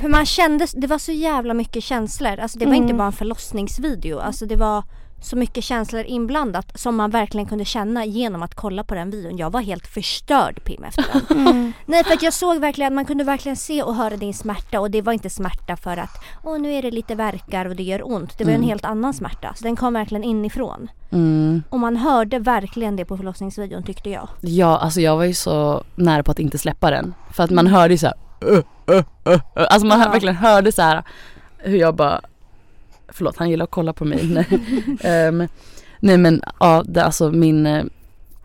[0.00, 2.40] För man kände, det var så jävla mycket känslor.
[2.40, 2.82] Alltså det var mm.
[2.82, 4.18] inte bara en förlossningsvideo.
[4.18, 4.84] Alltså det var
[5.22, 9.36] så mycket känslor inblandat som man verkligen kunde känna genom att kolla på den videon.
[9.36, 11.46] Jag var helt förstörd Pim efter den.
[11.50, 11.72] Mm.
[11.86, 14.90] Nej för att jag såg verkligen, man kunde verkligen se och höra din smärta och
[14.90, 18.08] det var inte smärta för att åh nu är det lite verkar och det gör
[18.12, 18.38] ont.
[18.38, 18.62] Det var Mm.
[18.62, 19.54] en helt annan smärta.
[19.56, 20.90] Så den kom verkligen inifrån.
[21.12, 21.62] Mm.
[21.70, 24.28] Och man hörde verkligen det på förlossningsvideon tyckte jag.
[24.40, 27.14] Ja, alltså jag var ju så nära på att inte släppa den.
[27.32, 28.14] För att man hörde ju så här,
[28.50, 29.40] uh, uh, uh, uh.
[29.54, 30.10] Alltså man Ja.
[30.10, 31.04] verkligen hörde så här
[31.58, 32.20] hur jag bara
[33.12, 34.26] Förlåt, han gillar att kolla på mig.
[34.28, 34.46] nej,
[35.00, 35.48] Ehm,
[36.00, 37.84] nej men ja, det, alltså min eh,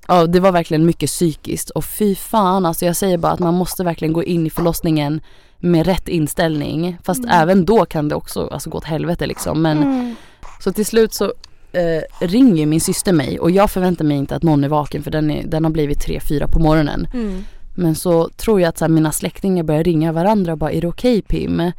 [0.08, 3.54] Ja det var verkligen mycket psykiskt och fy fan alltså jag säger bara att man
[3.54, 5.22] måste verkligen gå in i förlossningen
[5.60, 6.98] med rätt inställning.
[7.04, 7.32] Fast Mm.
[7.42, 9.62] även då kan det också alltså, gå åt helvete liksom.
[9.62, 10.16] Men Mm.
[10.60, 11.26] så till slut så
[11.72, 15.12] eh, ringer min syster mig och jag förväntar mig inte att någon är vaken för
[15.12, 17.08] den, är, den har blivit tre fyra på morgonen.
[17.14, 17.44] Mm.
[17.76, 20.82] Men så tror jag att så här, mina släktingar börjar ringa varandra och bara är
[20.82, 21.72] det okej Pim?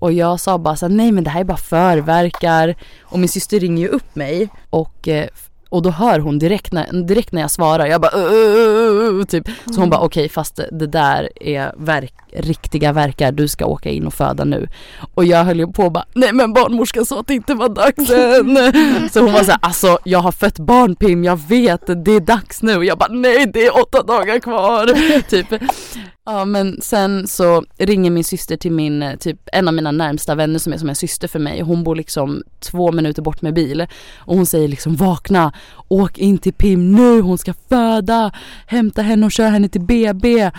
[0.00, 2.74] Och jag sa bara så här, nej men det här är bara förverkar.
[3.02, 5.28] Och min syster ringer ju upp mig och, eh,
[5.68, 9.48] och då hör hon direkt när, direkt när jag svarar, jag bara uh, typ.
[9.74, 14.06] Så hon bara okej fast det där är verk, riktiga verkar, du ska åka in
[14.06, 14.68] och föda nu.
[15.20, 17.68] Och jag höll ju på och bara, nej men barnmorskan sa att det inte var
[17.68, 19.10] dags än.
[19.10, 22.20] Så hon var så här, alltså jag har fött barn Pim, jag vet det är
[22.20, 22.76] dags nu.
[22.76, 25.20] Och jag bara, nej det är åtta dagar kvar.
[25.28, 25.46] typ.
[26.26, 30.58] Ja men sen så ringer min syster till min, typ en av mina närmsta vänner
[30.58, 31.60] som är som en syster för mig.
[31.60, 33.86] Hon bor liksom två minuter bort med bil.
[34.18, 35.52] Och hon säger liksom vakna,
[35.88, 38.32] åk in till Pim nu, hon ska föda.
[38.66, 40.50] Hämta henne och kör henne till BB.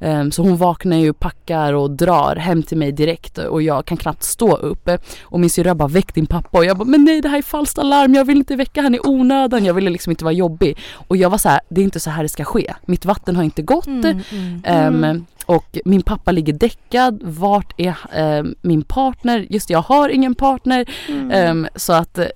[0.00, 3.96] Ehm, så hon vaknar ju, packar och drar hem till mig direkt och jag kan
[3.96, 4.90] knappt stå upp.
[5.22, 7.42] Och min syrra bara väck din pappa och jag bara men nej det här är
[7.42, 9.64] falskt alarm, jag vill inte väcka henne i onödan.
[9.64, 10.78] Jag ville liksom inte vara jobbig.
[10.92, 12.74] Och jag var så här, det är inte så här det ska ske.
[12.86, 13.86] Mitt vatten har inte gått.
[13.86, 14.60] Mm, mm.
[14.64, 19.46] Ehm, och min pappa ligger däckad, vart är ehm, min partner?
[19.50, 20.84] Just jag har ingen partner.
[21.08, 21.30] Mm.
[21.30, 22.26] Ehm, så att eh,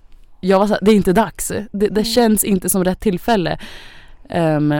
[0.40, 1.52] jag var så här, det är inte dags.
[1.72, 3.58] Det, det känns inte som rätt tillfälle.
[4.28, 4.74] Ehm,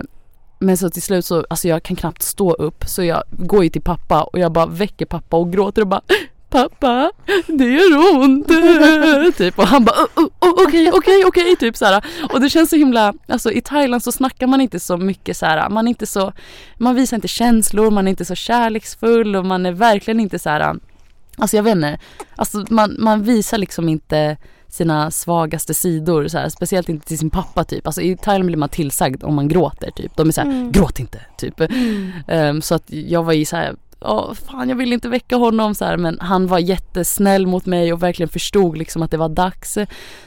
[0.63, 3.71] men så till slut så, alltså jag kan knappt stå upp så jag går ju
[3.71, 6.03] till pappa och jag bara väcker pappa och gråter och bara
[6.51, 7.13] Pappa,
[7.47, 8.49] det gör ont!
[9.37, 10.07] typ och han bara
[10.39, 12.05] okej, okej, okej, typ såhär.
[12.33, 15.69] Och det känns så himla, alltså i Thailand så snackar man inte så mycket såhär,
[15.69, 16.33] man är inte så,
[16.79, 20.77] man visar inte känslor, man är inte så kärleksfull och man är verkligen inte såhär,
[21.37, 21.99] alltså jag vet inte,
[22.37, 24.37] alltså man, man visar liksom inte
[24.73, 27.87] sina svagaste sidor så här, speciellt inte till sin pappa typ.
[27.87, 30.17] Alltså i Thailand blir man tillsagd om man gråter typ.
[30.17, 30.73] De är såhär, Mm.
[30.73, 31.61] gråt inte typ.
[32.29, 35.85] Ehm, så att jag var ju såhär, ja fan jag vill inte väcka honom så
[35.85, 39.79] här, men han var jättesnäll mot mig och verkligen förstod liksom att det var dags.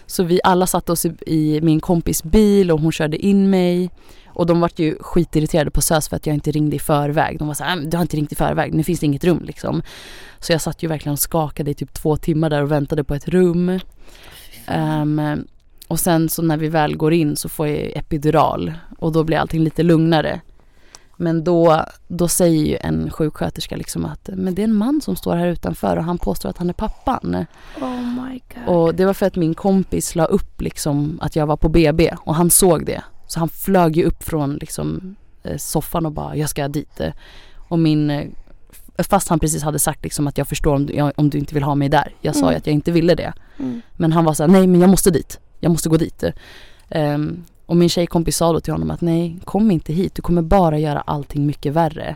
[0.05, 3.89] Så vi alla satte oss i, i min kompis bil och hon körde in mig.
[4.27, 7.39] Och de vart ju skitirriterade på SÖS för att jag inte ringde i förväg.
[7.39, 9.81] De var såhär, du har inte ringt i förväg, nu finns det inget rum liksom.
[10.39, 13.15] Så jag satt ju verkligen och skakade i typ två timmar där och väntade på
[13.15, 13.79] ett rum.
[14.67, 15.45] Ehm,
[15.87, 19.37] och sen så när vi väl går in så får jag epidural och då blir
[19.37, 20.41] allting lite lugnare.
[21.17, 25.15] Men då, då säger ju en sjuksköterska liksom att men det är en man som
[25.15, 27.45] står här utanför och han påstår att han är pappan.
[27.81, 28.75] Oh my god.
[28.75, 32.15] Och det var för att min kompis la upp liksom att jag var på BB
[32.19, 33.03] och han såg det.
[33.27, 37.01] Så han flög ju upp från liksom eh, soffan och bara jag ska dit.
[37.53, 38.27] Och min eh,
[38.97, 41.63] Fast han precis hade sagt liksom att jag förstår om du, om du inte vill
[41.63, 42.13] ha mig där.
[42.21, 42.57] Jag sa ju Mm.
[42.57, 43.33] att jag inte ville det.
[43.59, 43.81] Mm.
[43.93, 45.39] Men han var så här, nej men jag måste dit.
[45.59, 46.23] Jag måste gå dit.
[46.89, 50.15] Ehm, och min tjejkompis sa då till honom att nej, kom inte hit.
[50.15, 52.15] Du kommer bara göra allting mycket värre.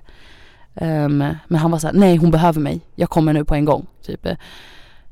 [0.76, 1.18] Ehm,
[1.48, 2.82] men han var så här, nej hon behöver mig.
[2.96, 3.86] Jag kommer nu på en gång.
[4.06, 4.28] Typ.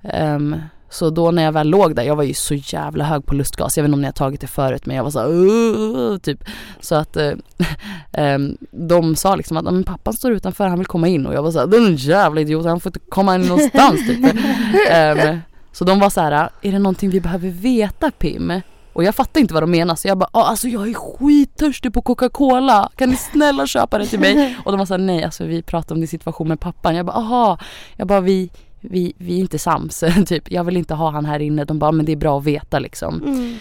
[0.03, 0.55] Ehm,
[0.89, 3.77] så då när jag väl låg där, jag var ju så jävla hög på lustgas.
[3.77, 6.43] Jag vet inte om ni har tagit det förut men jag var så typ.
[6.79, 7.31] Så att eh,
[8.13, 11.25] ehm, de sa liksom att men pappan står utanför, han vill komma in.
[11.25, 14.25] Och jag var så här, den jävla idiot, han får inte komma in någonstans typ.
[14.91, 15.39] Ehm,
[15.71, 18.61] så de var så här, är det någonting vi behöver veta Pim?
[18.93, 21.93] Och jag fattade inte vad de menade så jag bara, "Ah, alltså jag är skittörstig
[21.93, 24.57] på Coca-Cola, kan ni snälla köpa det till mig?
[24.65, 26.95] Och de var såhär, nej alltså vi pratar om din situation med pappan.
[26.95, 27.57] Jag bara, aha,
[27.95, 28.49] jag bara vi,
[28.89, 30.51] vi, vi är inte sams, typ.
[30.51, 31.65] Jag vill inte ha han här inne.
[31.65, 33.23] De bara, men det är bra att veta liksom.
[33.23, 33.55] Mm.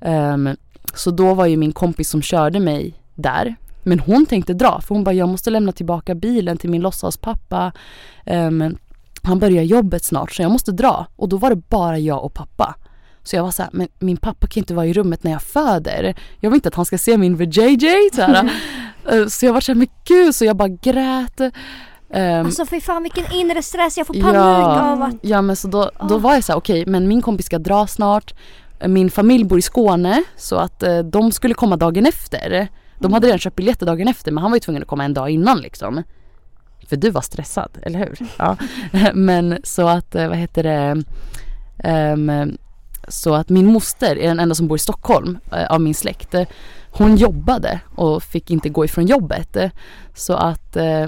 [0.00, 0.56] Ehm,
[0.94, 3.56] så då var ju min kompis som körde mig där.
[3.82, 7.72] Men hon tänkte dra för hon bara jag måste lämna tillbaka bilen till min låtsaspappa.
[8.26, 8.76] Um,
[9.22, 11.06] han börjar jobbet snart så jag måste dra.
[11.16, 12.74] Och då var det bara jag och pappa.
[13.22, 15.42] Så jag var så här, men min pappa kan inte vara i rummet när jag
[15.42, 16.14] föder.
[16.40, 17.86] Jag vill inte att han ska se min VJJ.
[18.12, 18.50] Så, här.
[19.12, 21.40] Eh, så jag var så här, men gud, så jag bara grät.
[22.10, 25.14] Ehm, Alltså fy fan vilken inre stress, jag får panik av att...
[25.22, 26.18] Ja men så då, då Ah.
[26.18, 28.34] var jag så här: okej men min kompis ska dra snart.
[28.86, 32.68] Min familj bor i Skåne så att eh, de skulle komma dagen efter.
[32.98, 35.14] De hade redan köpt biljetter dagen efter men han var ju tvungen att komma en
[35.14, 36.02] dag innan liksom.
[36.88, 38.18] För du var stressad, eller hur?
[38.38, 38.56] Ja.
[39.14, 41.02] men så att, eh, vad heter det?
[41.84, 42.56] Ehm,
[43.08, 46.34] så att min moster är den enda som bor i Stockholm eh, av min släkt.
[46.90, 49.56] Hon jobbade och fick inte gå ifrån jobbet.
[50.14, 51.06] Så att eh,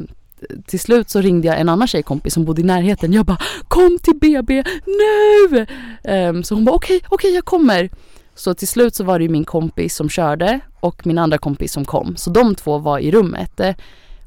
[0.66, 3.12] till slut så ringde jag en annan tjejkompis som bodde i närheten.
[3.12, 3.38] Jag bara
[3.68, 5.66] kom till BB nu!
[6.04, 7.90] Um, så hon bara okej, okay, okej okay, jag kommer.
[8.34, 11.72] Så till slut så var det ju min kompis som körde och min andra kompis
[11.72, 12.16] som kom.
[12.16, 13.60] Så de två var i rummet.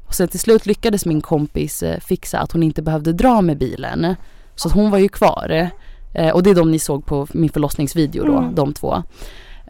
[0.06, 3.58] Och sen till slut lyckades min kompis eh, fixa att hon inte behövde dra med
[3.58, 4.14] bilen.
[4.54, 5.70] Så hon var ju kvar.
[6.14, 8.54] Eh, och det är de ni såg på min förlossningsvideo då, mm.
[8.54, 9.02] de två.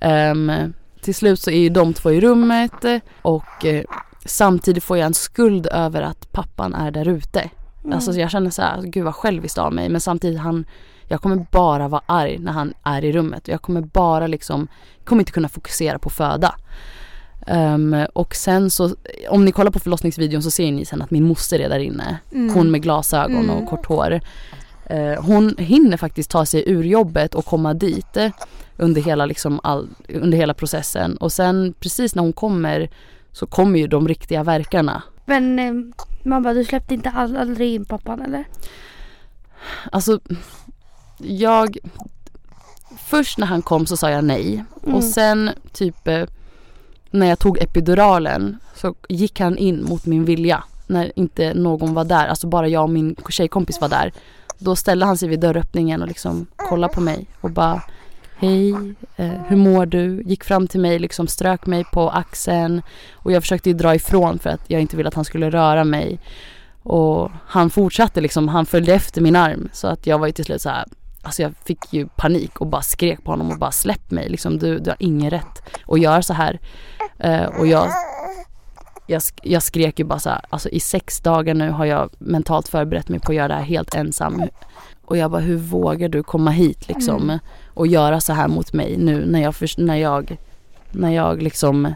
[0.03, 0.53] Um,
[1.01, 2.84] till slut så är ju de två i rummet
[3.22, 3.84] och eh,
[4.25, 7.51] samtidigt får jag en skuld över att pappan är där ute.
[7.85, 7.93] Mm.
[7.95, 10.64] Alltså jag känner så här, gud vad själviskt av mig men samtidigt han
[11.09, 13.49] jag kommer bara vara arg när han är i rummet.
[13.49, 14.68] Jag kommer bara liksom,
[15.05, 16.55] kommer inte kunna fokusera på föda.
[17.47, 18.91] Um, och sen så,
[19.29, 22.18] om ni kollar på förlossningsvideon så ser ni sen att min moster är där inne.
[22.33, 22.55] Mm.
[22.55, 23.51] Hon med glasögon mm.
[23.51, 24.20] och kort hår.
[24.91, 28.16] Uh, hon hinner faktiskt ta sig ur jobbet och komma dit
[28.77, 31.16] under hela, liksom all, under hela processen.
[31.16, 32.91] Och sen precis när hon kommer
[33.35, 35.03] så kommer ju de riktiga verkarna.
[35.24, 35.72] Men eh,
[36.22, 38.45] mamma, du släppte inte all, aldrig in pappan eller?
[39.93, 40.20] Alltså,
[41.18, 41.76] jag...
[42.99, 44.64] Först när han kom så sa jag nej.
[44.82, 44.95] Mm.
[44.95, 46.24] Och sen typ eh,
[47.11, 50.64] när jag tog epiduralen så gick han in mot min vilja.
[50.87, 54.12] När inte någon var där, alltså bara jag och min tjejkompis var där.
[54.59, 57.82] Då ställde han sig vid dörröppningen och liksom kollade på mig och bara
[58.37, 60.22] Hej, eh, hur mår du?
[60.22, 62.82] Gick fram till mig, liksom strök mig på axeln
[63.14, 65.85] och jag försökte ju dra ifrån för att jag inte ville att han skulle röra
[65.85, 66.20] mig.
[66.82, 70.45] Och han fortsatte liksom, han följde efter min arm så att jag var ju till
[70.45, 70.85] slut så här,
[71.24, 74.59] Alltså jag fick ju panik och bara skrek på honom och bara släpp mig liksom,
[74.59, 76.61] du, du har ingen rätt att göra så här.
[77.18, 77.89] Eh, och jag,
[79.07, 82.68] jag, jag skrek ju bara så här, alltså i sex dagar nu har jag mentalt
[82.68, 84.43] förberett mig på att göra det här helt ensam.
[85.14, 87.38] Och jag bara, hur vågar du komma hit liksom mm.
[87.74, 90.36] och göra så här mot mig nu när jag, när jag,
[90.90, 91.94] när jag liksom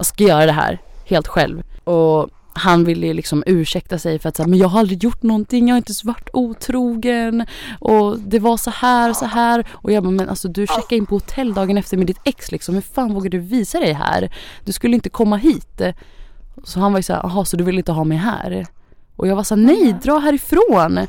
[0.00, 1.62] ska göra det här helt själv.
[1.84, 5.22] Och han ville ju liksom ursäkta sig för att säga, men jag har aldrig gjort
[5.22, 7.46] någonting, jag har inte varit otrogen
[7.80, 10.96] och det var så här och så här och jag bara, men alltså du checkade
[10.96, 13.92] in på hotell dagen efter med ditt ex liksom, hur fan vågar du visa dig
[13.92, 14.32] här?
[14.64, 15.80] Du skulle inte komma hit.
[16.64, 18.66] Så han var ju såhär, jaha så du vill inte ha mig här?
[19.16, 21.06] Och jag var såhär, nej dra härifrån!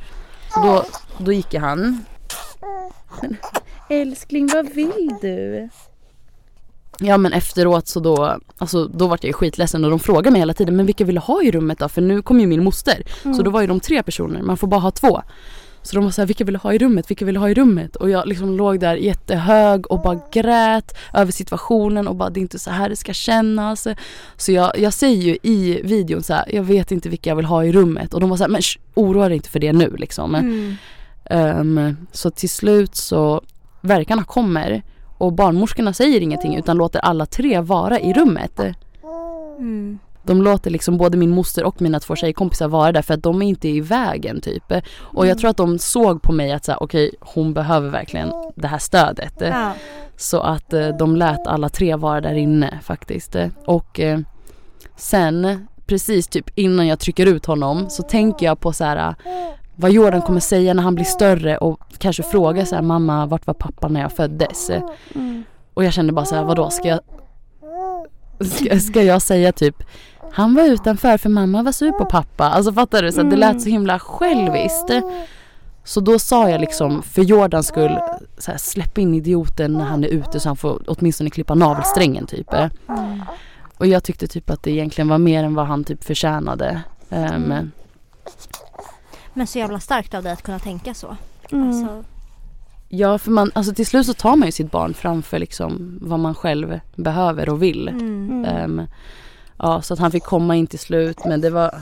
[0.54, 0.86] Så då,
[1.18, 2.06] då gick han.
[3.22, 3.38] Men
[3.90, 5.70] älskling vad vill du?
[7.00, 10.40] Ja men efteråt så då, alltså då var jag ju skitledsen och de frågade mig
[10.40, 11.90] hela tiden men vilka vill du ha i rummet då?
[11.90, 13.04] För nu kom ju min moster.
[13.24, 13.38] Mm.
[13.38, 15.22] Så då var ju de tre personer, man får bara ha två.
[15.84, 17.10] Så de var såhär, vilka vill du ha i rummet?
[17.10, 17.96] Vilka vill du ha i rummet?
[17.96, 22.42] Och jag liksom låg där jättehög och bara grät över situationen och bara det är
[22.42, 23.88] inte så här det ska kännas.
[24.38, 27.46] Så jag, jag säger ju i videon så här, jag vet inte vilka jag vill
[27.46, 28.14] ha i rummet.
[28.14, 30.36] Och de var såhär, men sh, oroa dig inte för det nu liksom.
[30.36, 30.76] Mm.
[31.32, 33.42] Um, så till slut så,
[33.82, 34.84] verkarna kommer
[35.18, 38.60] och barnmorskorna säger ingenting utan låter alla tre vara i rummet.
[39.58, 40.00] Mm.
[40.24, 43.42] De låter liksom både min moster och mina två tjejkompisar vara där för att de
[43.42, 44.72] är inte i vägen typ.
[44.96, 45.38] Och jag mm.
[45.38, 49.34] tror att de såg på mig att säga okej hon behöver verkligen det här stödet.
[49.40, 49.74] Ja.
[50.18, 53.36] Så att eh, de lät alla tre vara där inne faktiskt.
[53.66, 54.20] Och eh,
[54.96, 59.16] sen precis typ innan jag trycker ut honom så tänker jag på så här
[59.76, 63.48] vad Jordan kommer säga när han blir större och kanske fråga så här, mamma vart
[63.48, 64.70] var pappa när jag föddes?
[65.16, 65.44] Mm.
[65.74, 67.00] Och jag kände bara så här, vadå ska jag
[68.48, 69.84] ska, ska jag säga typ
[70.32, 72.46] han var utanför för mamma var sur på pappa.
[72.46, 73.12] Alltså fattar du?
[73.12, 74.92] Så det lät så himla själviskt.
[75.84, 78.00] Så då sa jag liksom för Jordans skull,
[78.38, 82.26] så här, släpp in idioten när han är ute så han får åtminstone klippa navelsträngen
[82.26, 82.54] typ.
[82.54, 82.70] Mm.
[83.78, 86.82] Och jag tyckte typ att det egentligen var mer än vad han typ förtjänade.
[87.10, 87.72] Um,
[89.34, 91.16] men så jävla starkt av dig att kunna tänka så.
[91.52, 91.68] Mm.
[91.68, 92.04] Alltså.
[92.90, 96.20] Ja, för man, alltså till slut så tar man ju sitt barn framför liksom vad
[96.20, 97.88] man själv behöver och vill.
[97.88, 98.46] Mm.
[98.46, 98.88] Um,
[99.58, 101.82] ja, så att han fick komma in till slut men det var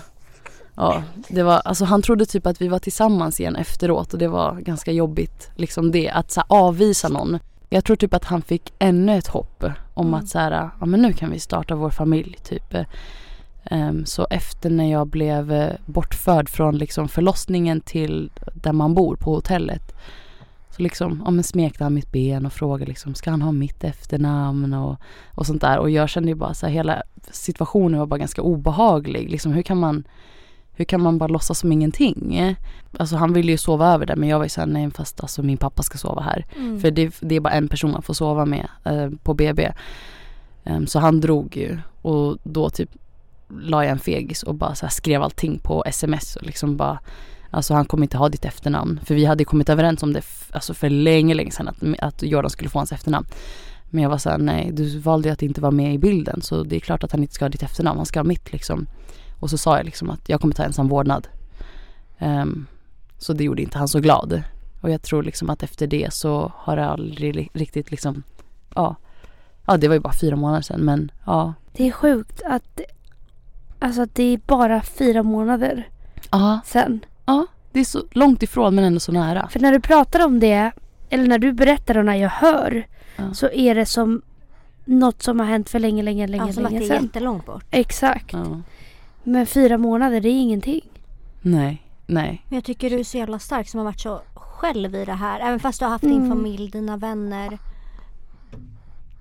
[0.81, 4.27] Ja, det var, alltså han trodde typ att vi var tillsammans igen efteråt och det
[4.27, 7.39] var ganska jobbigt liksom det, att så här, avvisa någon.
[7.69, 10.19] Jag tror typ att han fick ännu ett hopp om mm.
[10.19, 12.75] att så här, ja men nu kan vi starta vår familj typ.
[13.71, 19.15] Um, så efter när jag blev uh, bortförd från liksom förlossningen till där man bor
[19.15, 19.93] på hotellet
[20.79, 23.83] så liksom, ja men smekte han mitt ben och frågade liksom, ska han ha mitt
[23.83, 24.95] efternamn och,
[25.35, 25.77] och sånt där.
[25.77, 29.29] Och jag kände ju bara så här, hela situationen var bara ganska obehaglig.
[29.29, 30.03] Liksom hur kan man,
[30.73, 32.55] hur kan man bara låtsas som ingenting?
[32.97, 35.43] Alltså han ville ju sova över där men jag var ju såhär, nej fast alltså
[35.43, 36.45] min pappa ska sova här.
[36.55, 36.79] Mm.
[36.79, 39.67] För det, det, är bara en person man får sova med uh, på BB.
[39.67, 39.73] Um,
[40.63, 42.89] ehm, så han drog ju och då typ
[43.49, 46.99] la jag en fegis och bara så skrev allting på sms och liksom bara
[47.51, 48.99] Alltså han kommer inte ha ditt efternamn.
[49.05, 50.21] För vi hade kommit överens om det
[50.51, 53.27] alltså för länge, länge sedan att, att Jordan skulle få hans efternamn.
[53.89, 56.63] Men jag var såhär, nej du valde ju att inte vara med i bilden så
[56.63, 58.87] det är klart att han inte ska ha ditt efternamn, han ska ha mitt liksom.
[59.39, 61.27] Och så sa jag liksom att jag kommer ta ensam vårdnad.
[62.19, 62.67] Um,
[63.17, 64.43] så det gjorde inte han så glad.
[64.81, 68.23] Och jag tror liksom att efter det så har det aldrig riktigt liksom,
[68.75, 68.95] ja.
[69.65, 71.53] Ja det var ju bara fyra månader sedan men ja.
[71.73, 72.81] Det är sjukt att,
[73.79, 75.89] alltså att det är bara fyra månader
[76.31, 77.05] Ja, sen.
[77.25, 77.45] ja.
[77.71, 79.49] Det är så långt ifrån men ändå så nära.
[79.49, 80.71] För när du pratar om det,
[81.09, 83.33] eller när du berättar och när jag hör, Ja.
[83.33, 84.21] så är det som
[84.85, 87.45] något som har hänt för länge, länge, länge, Ja, som att det länge är jättelångt
[87.45, 87.63] bort.
[87.71, 88.33] Exakt.
[88.33, 88.61] Ja.
[89.23, 90.81] Men fyra månader, det är ingenting.
[91.41, 92.41] Nej, nej.
[92.47, 95.13] Men jag tycker du är så jävla stark som har varit så själv i det
[95.13, 95.39] här.
[95.39, 96.29] Även fast du har haft din Mm.
[96.29, 97.57] familj, dina vänner.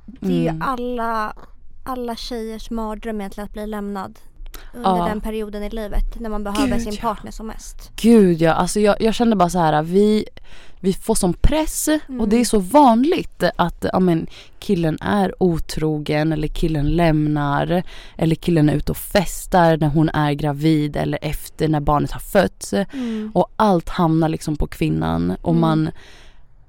[0.06, 0.62] Det är ju Mm.
[0.62, 1.32] alla,
[1.84, 4.18] alla tjejers mardröm egentligen att bli lämnad.
[4.74, 5.04] Under Ja.
[5.08, 7.00] den perioden i livet när man behöver Gud, sin ja.
[7.00, 7.90] partner som mest.
[7.96, 10.24] Gud ja, alltså jag, jag kände bara så här, vi,
[10.80, 11.88] vi får sån press
[12.20, 14.26] och det är så vanligt att ja, men,
[14.58, 17.82] killen är otrogen eller killen lämnar
[18.16, 22.20] eller killen är ute och festar när hon är gravid eller efter när barnet har
[22.20, 22.74] fötts.
[23.34, 25.60] Och allt hamnar liksom på kvinnan och Mm.
[25.60, 25.90] man,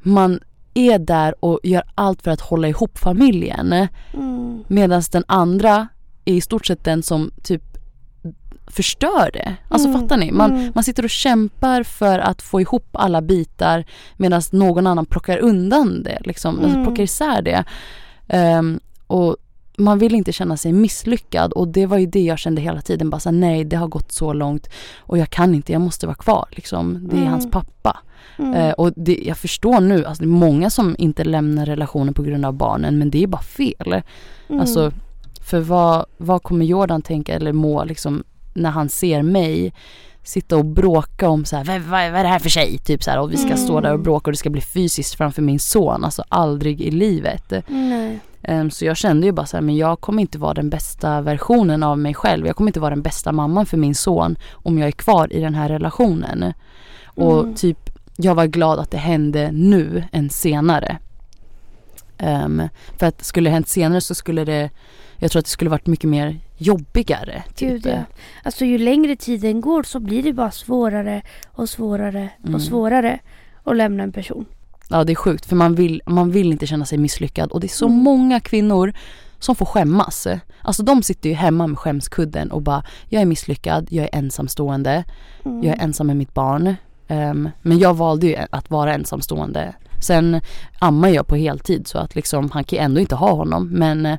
[0.01, 0.39] man
[0.73, 3.87] är där och gör allt för att hålla ihop familjen.
[4.13, 4.63] Mm.
[4.67, 5.87] Medan den andra
[6.25, 7.63] är i stort sett den som typ
[8.69, 9.55] förstör det.
[9.69, 10.31] Alltså Mm, fattar ni?
[10.31, 10.71] Man, mm.
[10.75, 13.85] man sitter och kämpar för att få ihop alla bitar
[14.17, 16.17] medan någon annan plockar undan det.
[16.25, 16.85] Liksom, alltså Mm.
[16.85, 17.63] plockar isär det.
[18.27, 19.37] Ehm, och
[19.77, 23.09] man vill inte känna sig misslyckad och det var ju det jag kände hela tiden.
[23.09, 24.67] Bara så här, nej det har gått så långt
[24.99, 26.45] och jag kan inte, jag måste vara kvar.
[26.51, 27.07] Liksom.
[27.09, 27.31] Det är Mm.
[27.31, 27.97] hans pappa.
[28.39, 28.53] Mm.
[28.53, 32.23] Eh, och det, jag förstår nu, alltså det är många som inte lämnar relationen på
[32.23, 34.01] grund av barnen men det är bara fel.
[34.49, 34.61] Mm.
[34.61, 34.91] Alltså,
[35.41, 38.23] för vad, vad kommer Jordan tänka eller må liksom
[38.53, 39.73] när han ser mig
[40.23, 42.77] sitta och bråka om så här, vad, vad, vad är det här för tjej?
[42.77, 43.57] Typ så här, och vi ska Mm.
[43.57, 46.03] stå där och bråka och det ska bli fysiskt framför min son.
[46.03, 47.53] Alltså aldrig i livet.
[48.43, 51.21] Ehm, så jag kände ju bara så här, men jag kommer inte vara den bästa
[51.21, 52.47] versionen av mig själv.
[52.47, 55.39] Jag kommer inte vara den bästa mamman för min son om jag är kvar i
[55.39, 56.53] den här relationen.
[57.05, 57.55] Och Mm.
[57.55, 60.97] typ, jag var glad att det hände nu än senare.
[62.17, 62.63] Ehm,
[62.99, 64.69] för att skulle det hänt senare så skulle det,
[65.17, 67.43] jag tror att det skulle varit mycket mer jobbigare.
[67.55, 67.69] Typ.
[67.69, 68.03] Gud ja.
[68.43, 72.55] Alltså ju längre tiden går så blir det bara svårare och svårare Mm.
[72.55, 73.19] och svårare
[73.63, 74.45] att lämna en person.
[74.89, 77.67] Ja det är sjukt för man vill, man vill inte känna sig misslyckad och det
[77.67, 77.97] är så Mm.
[77.99, 78.93] många kvinnor
[79.39, 80.27] som får skämmas.
[80.61, 85.03] Alltså de sitter ju hemma med skämskudden och bara jag är misslyckad, jag är ensamstående,
[85.45, 85.63] Mm.
[85.63, 86.75] jag är ensam med mitt barn.
[87.07, 89.73] Ehm, men jag valde ju att vara ensamstående.
[90.01, 90.41] Sen
[90.79, 94.05] ammar jag på heltid så att liksom han kan ju ändå inte ha honom men
[94.05, 94.17] eh,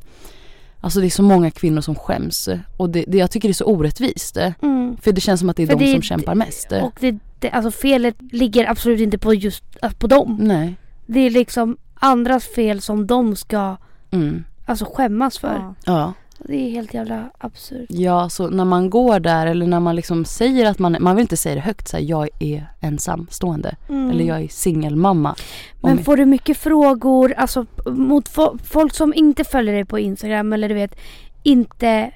[0.81, 3.55] Alltså det är så många kvinnor som skäms och det, det, jag tycker det är
[3.55, 4.37] så orättvist.
[4.63, 4.97] Mm.
[5.03, 6.73] För det känns som att det är För de det som kämpar mest.
[6.73, 10.37] Och det, det, alltså felet ligger absolut inte på just alltså på dem.
[10.41, 10.77] Nej.
[11.07, 13.77] Det är liksom andras fel som de ska
[14.13, 14.45] Mm.
[14.67, 15.55] alltså skämmas för.
[15.55, 15.75] Ja.
[15.85, 16.13] Ja.
[16.45, 17.87] Det är helt jävla absurt.
[17.89, 21.23] Ja, så när man går där eller när man liksom säger att man, man vill
[21.23, 24.11] inte säga det högt så här, jag är ensamstående Mm.
[24.11, 25.35] eller jag är singelmamma.
[25.83, 30.53] Men får du mycket frågor, alltså mot fo- folk som inte följer dig på Instagram
[30.53, 30.97] eller du vet
[31.43, 32.11] inte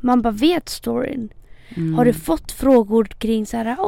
[0.00, 1.28] man bara vet storyn.
[1.76, 1.94] Mm.
[1.94, 3.86] Har du fått frågor kring så här, åh,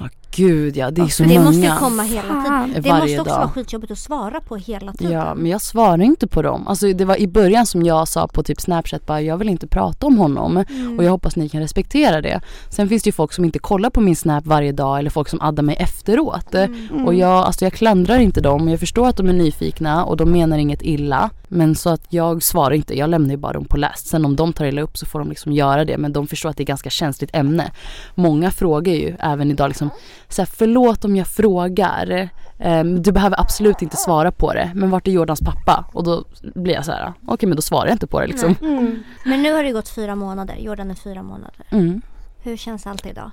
[0.00, 1.46] Ja, gud ja, det är Ja, så för det många.
[1.50, 2.72] måste ju komma hela tiden.
[2.82, 3.38] Det Varje måste också dag.
[3.38, 5.12] vara skitjobbigt att svara på hela tiden.
[5.12, 6.68] Ja, men jag svarar inte på dem.
[6.68, 9.66] Alltså det var i början som jag sa på typ Snapchat bara jag vill inte
[9.66, 10.98] prata om honom Mm.
[10.98, 12.40] och jag hoppas ni kan respektera det.
[12.70, 15.28] Sen finns det ju folk som inte kollar på min Snap varje dag eller folk
[15.28, 16.54] som addar mig efteråt.
[16.54, 17.06] Mm.
[17.06, 18.68] Och jag, alltså jag klandrar inte dem.
[18.68, 21.30] Jag förstår att de är nyfikna och de menar inget illa.
[21.48, 22.98] Men så att jag svarar inte.
[22.98, 24.06] Jag lämnar ju bara dem på läst.
[24.06, 25.98] Sen om de tar illa upp så får de liksom göra det.
[25.98, 27.70] Men de förstår att det är ett ganska känsligt ämne.
[28.14, 29.90] Många frågar ju även idag liksom
[30.28, 32.28] så här, förlåt om jag frågar.
[32.58, 34.70] Ehm, du behöver absolut inte svara på det.
[34.74, 35.84] Men vart är Jordans pappa?
[35.92, 38.54] Och då blir jag så här, okej men då svarar jag inte på det liksom.
[38.60, 39.02] Mm.
[39.24, 40.56] Men nu har det gått fyra månader.
[40.56, 41.66] Jordan är fyra månader.
[41.70, 42.02] Mm.
[42.42, 43.30] Hur känns allt idag?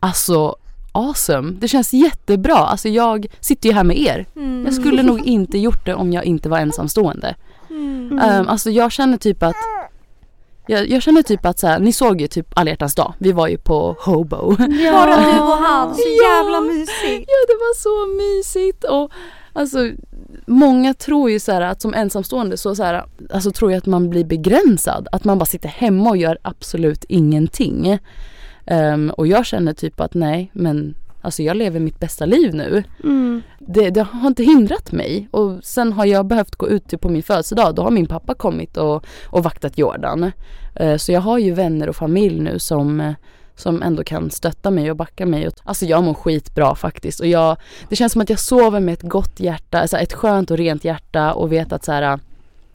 [0.00, 0.56] Alltså
[0.92, 1.52] awesome.
[1.52, 2.56] Det känns jättebra.
[2.56, 4.26] Alltså jag sitter ju här med er.
[4.36, 4.64] Mm.
[4.64, 7.34] Jag skulle nog inte gjort det om jag inte var ensamstående.
[7.68, 9.56] Um, alltså jag känner typ att
[10.66, 13.14] jag, jag känner typ att så här, ni såg ju typ alla hjärtans dag.
[13.18, 14.56] Vi var ju på Hobo.
[14.92, 16.36] Bara du och han, så Ja.
[16.36, 17.28] jävla mysigt.
[17.28, 19.10] Ja det var så mysigt och
[19.52, 19.78] alltså
[20.46, 23.86] många tror ju så här att som ensamstående så, så här, alltså tror jag att
[23.86, 25.08] man blir begränsad.
[25.12, 27.98] Att man bara sitter hemma och gör absolut ingenting.
[28.66, 30.94] Ehm, och jag känner typ att nej men
[31.24, 32.82] alltså jag lever mitt bästa liv nu.
[33.04, 33.42] Mm.
[33.58, 35.28] det, det har inte hindrat mig.
[35.30, 37.74] Och sen har jag behövt gå ut på min födelsedag.
[37.74, 40.32] Då har min pappa kommit och, och vaktat Jordan.
[40.74, 43.12] Eh, Så jag har ju vänner och familj nu som, eh,
[43.56, 45.48] som ändå kan stötta mig och backa mig.
[45.64, 47.56] Alltså jag mår skitbra faktiskt och jag,
[47.88, 50.84] det känns som att jag sover med ett gott hjärta, alltså ett skönt och rent
[50.84, 52.18] hjärta och vet att så här,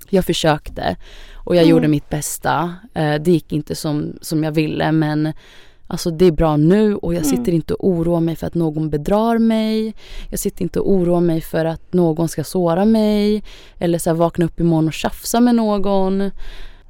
[0.10, 0.95] jag försökte
[1.45, 1.70] och jag Mm.
[1.72, 2.74] gjorde mitt bästa.
[2.93, 5.34] Eh, det gick inte som, som jag ville men
[5.92, 7.38] Alltså det är bra nu och jag Mm.
[7.38, 9.94] sitter inte och oroar mig för att någon bedrar mig.
[10.30, 13.44] Jag sitter inte och oroar mig för att någon ska såra mig.
[13.80, 16.32] Eller så här vakna upp imorgon och tjafsa med någon.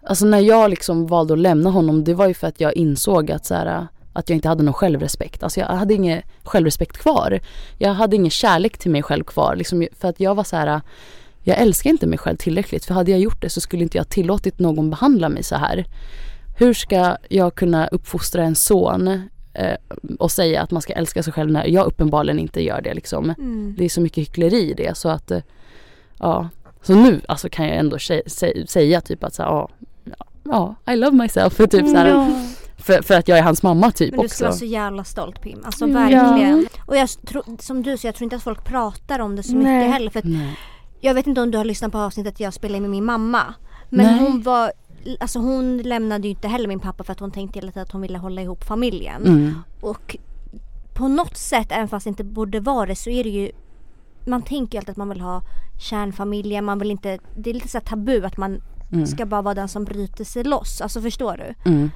[0.03, 3.31] Alltså när jag liksom valde att lämna honom det var ju för att jag insåg
[3.31, 5.43] att så här, att jag inte hade någon självrespekt.
[5.43, 7.39] Alltså jag hade ingen självrespekt kvar.
[7.77, 9.55] Jag hade ingen kärlek till mig själv kvar.
[9.55, 10.81] Liksom för att jag var så här
[11.43, 14.09] jag älskar inte mig själv tillräckligt för hade jag gjort det så skulle inte jag
[14.09, 15.85] tillåtit någon behandla mig så här.
[16.59, 19.07] Hur ska jag kunna uppfostra en son
[19.53, 19.75] eh,
[20.19, 23.29] och säga att man ska älska sig själv när jag uppenbarligen inte gör det liksom.
[23.29, 23.75] Mm.
[23.77, 25.39] Det är så mycket hyckleri i det så att eh,
[26.19, 26.49] ja.
[26.81, 29.69] Så nu alltså kan jag ändå sä- sä- säga typ att så här, ja,
[30.85, 32.27] ja, I love myself för typ så här, Ja.
[32.77, 34.43] för, för att jag är hans mamma typ Men du ska också.
[34.45, 35.59] vara så jävla stolt Pim.
[35.65, 35.93] Alltså Ja.
[35.93, 36.67] verkligen.
[36.85, 39.53] Och jag tror, som du säger, jag tror inte att folk pratar om det så
[39.55, 39.77] Nej.
[39.77, 40.09] mycket heller.
[40.11, 40.59] För att Nej.
[40.99, 43.53] jag vet inte om du har lyssnat på avsnittet jag spelade med min mamma.
[43.89, 44.19] Men Nej.
[44.19, 44.71] hon var
[45.19, 47.91] Alltså hon lämnade ju inte heller min pappa för att hon tänkte hela tiden att
[47.91, 49.25] hon ville hålla ihop familjen.
[49.25, 49.55] Mm.
[49.81, 50.17] Och
[50.93, 53.51] på något sätt, även fast det inte borde vara det, så är det ju
[54.25, 55.41] Man tänker ju alltid att man vill ha
[55.79, 59.07] kärnfamiljen, man vill inte Det är lite så här tabu att man Mm.
[59.07, 60.81] ska bara vara den som bryter sig loss.
[60.81, 61.69] Alltså förstår du?
[61.71, 61.91] Mm.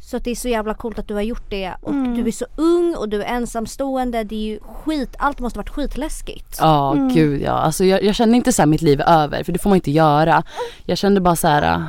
[0.00, 2.14] Så att det är så jävla coolt att du har gjort det och Mm.
[2.14, 4.24] du är så ung och du är ensamstående.
[4.24, 6.56] Det är ju skit, allt måste varit skitläskigt.
[6.60, 7.08] Ja, Mm.
[7.14, 7.52] gud ja.
[7.52, 9.76] Alltså jag, jag kände inte så här mitt liv är över för det får man
[9.76, 10.42] inte göra.
[10.84, 11.84] Jag kände bara så här.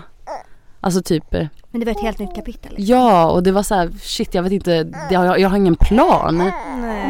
[0.82, 2.72] Alltså typ äh, Men det var ett helt nytt kapitel.
[2.72, 2.86] Liksom.
[2.86, 6.38] Ja och det var så här, shit jag vet inte, jag, jag, har ingen plan.
[6.38, 6.54] Nej.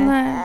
[0.05, 0.35] Nej.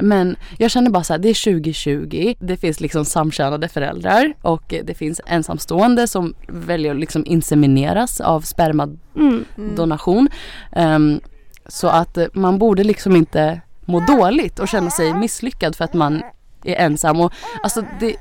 [0.00, 4.74] Men jag kände bara så här, det är 2020, det finns liksom samkönade föräldrar och
[4.84, 10.28] det finns ensamstående som väljer att liksom insemineras av spermadonation.
[10.72, 10.88] Mm.
[10.94, 11.20] Ehm,
[11.66, 15.94] så att eh, man borde liksom inte må dåligt och känna sig misslyckad för att
[15.94, 16.22] man
[16.64, 17.20] är ensam.
[17.20, 18.16] Och, alltså det,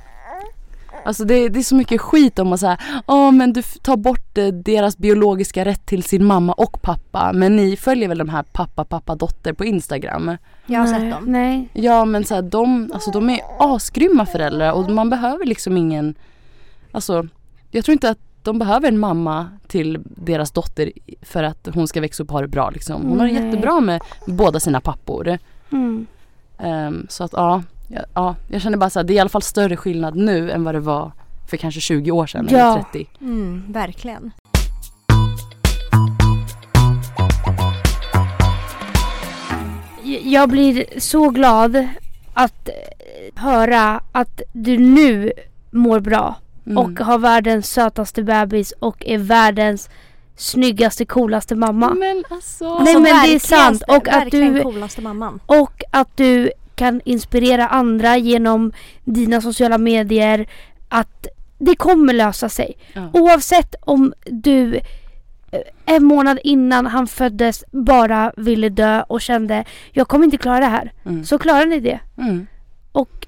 [1.06, 2.78] Alltså det, det är så mycket skit om att säga,
[3.08, 7.56] ja men du tar bort eh, deras biologiska rätt till sin mamma och pappa men
[7.56, 10.38] ni följer väl de här pappa, pappa, dotter på Instagram?
[10.66, 11.00] Jag har Nej.
[11.00, 11.24] sett dem.
[11.32, 11.70] Nej.
[11.74, 16.16] Ja men så här, de, alltså, de är asgrymma föräldrar och man behöver liksom ingen
[16.92, 17.28] Alltså
[17.72, 20.92] jag tror inte att de behöver en mamma till deras dotter
[21.22, 23.02] för att hon ska växa upp och ha det bra liksom.
[23.02, 25.38] Hon har det jättebra med båda sina pappor.
[25.72, 26.08] Mm.
[26.58, 29.30] Ehm, så att ja, ja, ja, jag känner bara så här, det är i alla
[29.30, 31.12] fall större skillnad nu än vad det var
[31.50, 32.58] för kanske 20 år sedan Ja.
[32.74, 33.08] eller 30.
[33.22, 34.32] Mm, verkligen.
[40.24, 41.88] Jag blir så glad
[42.34, 42.74] att eh,
[43.42, 45.32] höra att du nu
[45.72, 46.36] mår bra
[46.68, 46.78] Mm.
[46.78, 49.90] och har världens sötaste bebis och är världens
[50.36, 51.94] snyggaste, coolaste mamma.
[51.94, 52.66] Men alltså.
[52.66, 53.84] Nej, Alltså, men det är sant.
[53.88, 55.40] Och att du- coolaste mamman.
[55.46, 58.72] Och att du kan inspirera andra genom
[59.04, 60.48] dina sociala medier.
[60.90, 62.78] Att det kommer lösa sig.
[62.94, 63.10] Ja.
[63.14, 64.82] Oavsett om du eh,
[65.86, 70.66] en månad innan han föddes bara ville dö och kände jag kommer inte klara det
[70.66, 70.92] här.
[71.06, 71.26] Mm.
[71.26, 72.00] Så klarar ni det.
[72.18, 72.48] Mm.
[72.92, 73.28] Och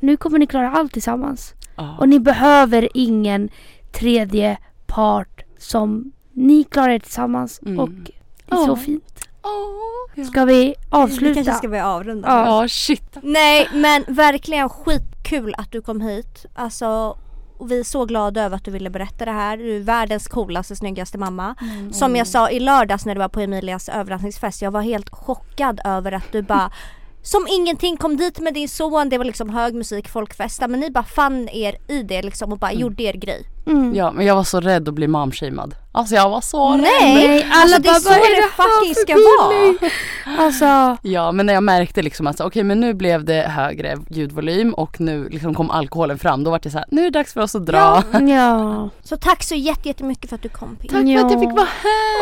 [0.00, 1.54] nu kommer ni klara allt tillsammans.
[1.76, 1.96] Ja.
[1.98, 3.48] Och ni behöver ingen
[3.92, 4.56] tredje
[4.86, 7.60] part som ni klarar er tillsammans.
[7.66, 7.78] Mm.
[7.80, 8.12] Och det
[8.54, 8.76] är så Ja.
[8.76, 9.28] fint.
[9.44, 10.24] Åh.
[10.24, 11.34] Ska vi Vi avsluta?
[11.34, 12.28] kanske ska börja avrunda.
[12.28, 12.46] Ja.
[12.62, 13.16] Ja shit.
[13.22, 16.46] Nej men verkligen skitkul att du kom hit.
[16.54, 17.16] Alltså
[17.60, 19.56] vi är så glada över att du ville berätta det här.
[19.56, 21.54] Du är världens coolaste, snyggaste mamma.
[21.92, 24.62] Som jag sa i lördags när du var på Emilias överraskningsfest.
[24.62, 26.72] Jag var helt chockad över att du bara
[27.22, 30.80] som ingenting kom dit med din son, det var liksom hög musik, folk festade men
[30.80, 33.46] ni bara fann er i det liksom och bara gjorde er grej.
[33.66, 33.94] Mm.
[33.94, 35.74] Ja men jag var så rädd att bli momshamed.
[35.92, 36.80] Alltså jag var så rädd.
[36.80, 37.14] Nej!
[37.28, 40.44] Nej, alla alltså det är bara, så "Vad är det fucking för ska vara!
[40.44, 43.96] Alltså, Ja men när jag märkte liksom att så, okej men nu blev det högre
[44.10, 46.44] ljudvolym och nu liksom kom alkoholen fram.
[46.44, 48.02] Då var det så här, nu är det dags för oss att dra.
[48.28, 48.88] ja.
[49.02, 50.88] Så tack så jätte- jättemycket för att du kom Pim.
[50.90, 51.68] Tack för att jag fick vara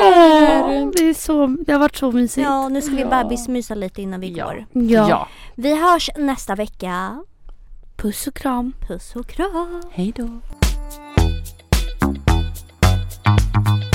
[0.03, 0.93] Åh, här.
[0.97, 2.47] det, är så, det har varit så mysigt.
[2.47, 3.22] Ja, nu ska vi Ja.
[3.22, 4.45] bebismysa lite innan vi Ja.
[4.45, 4.66] går.
[4.72, 5.09] Ja.
[5.09, 5.28] ja.
[5.55, 7.24] Vi hörs nästa vecka.
[7.97, 8.72] Puss och kram.
[8.88, 9.82] Puss och kram.
[9.93, 10.28] Hej då.
[13.25, 13.91] Thank you.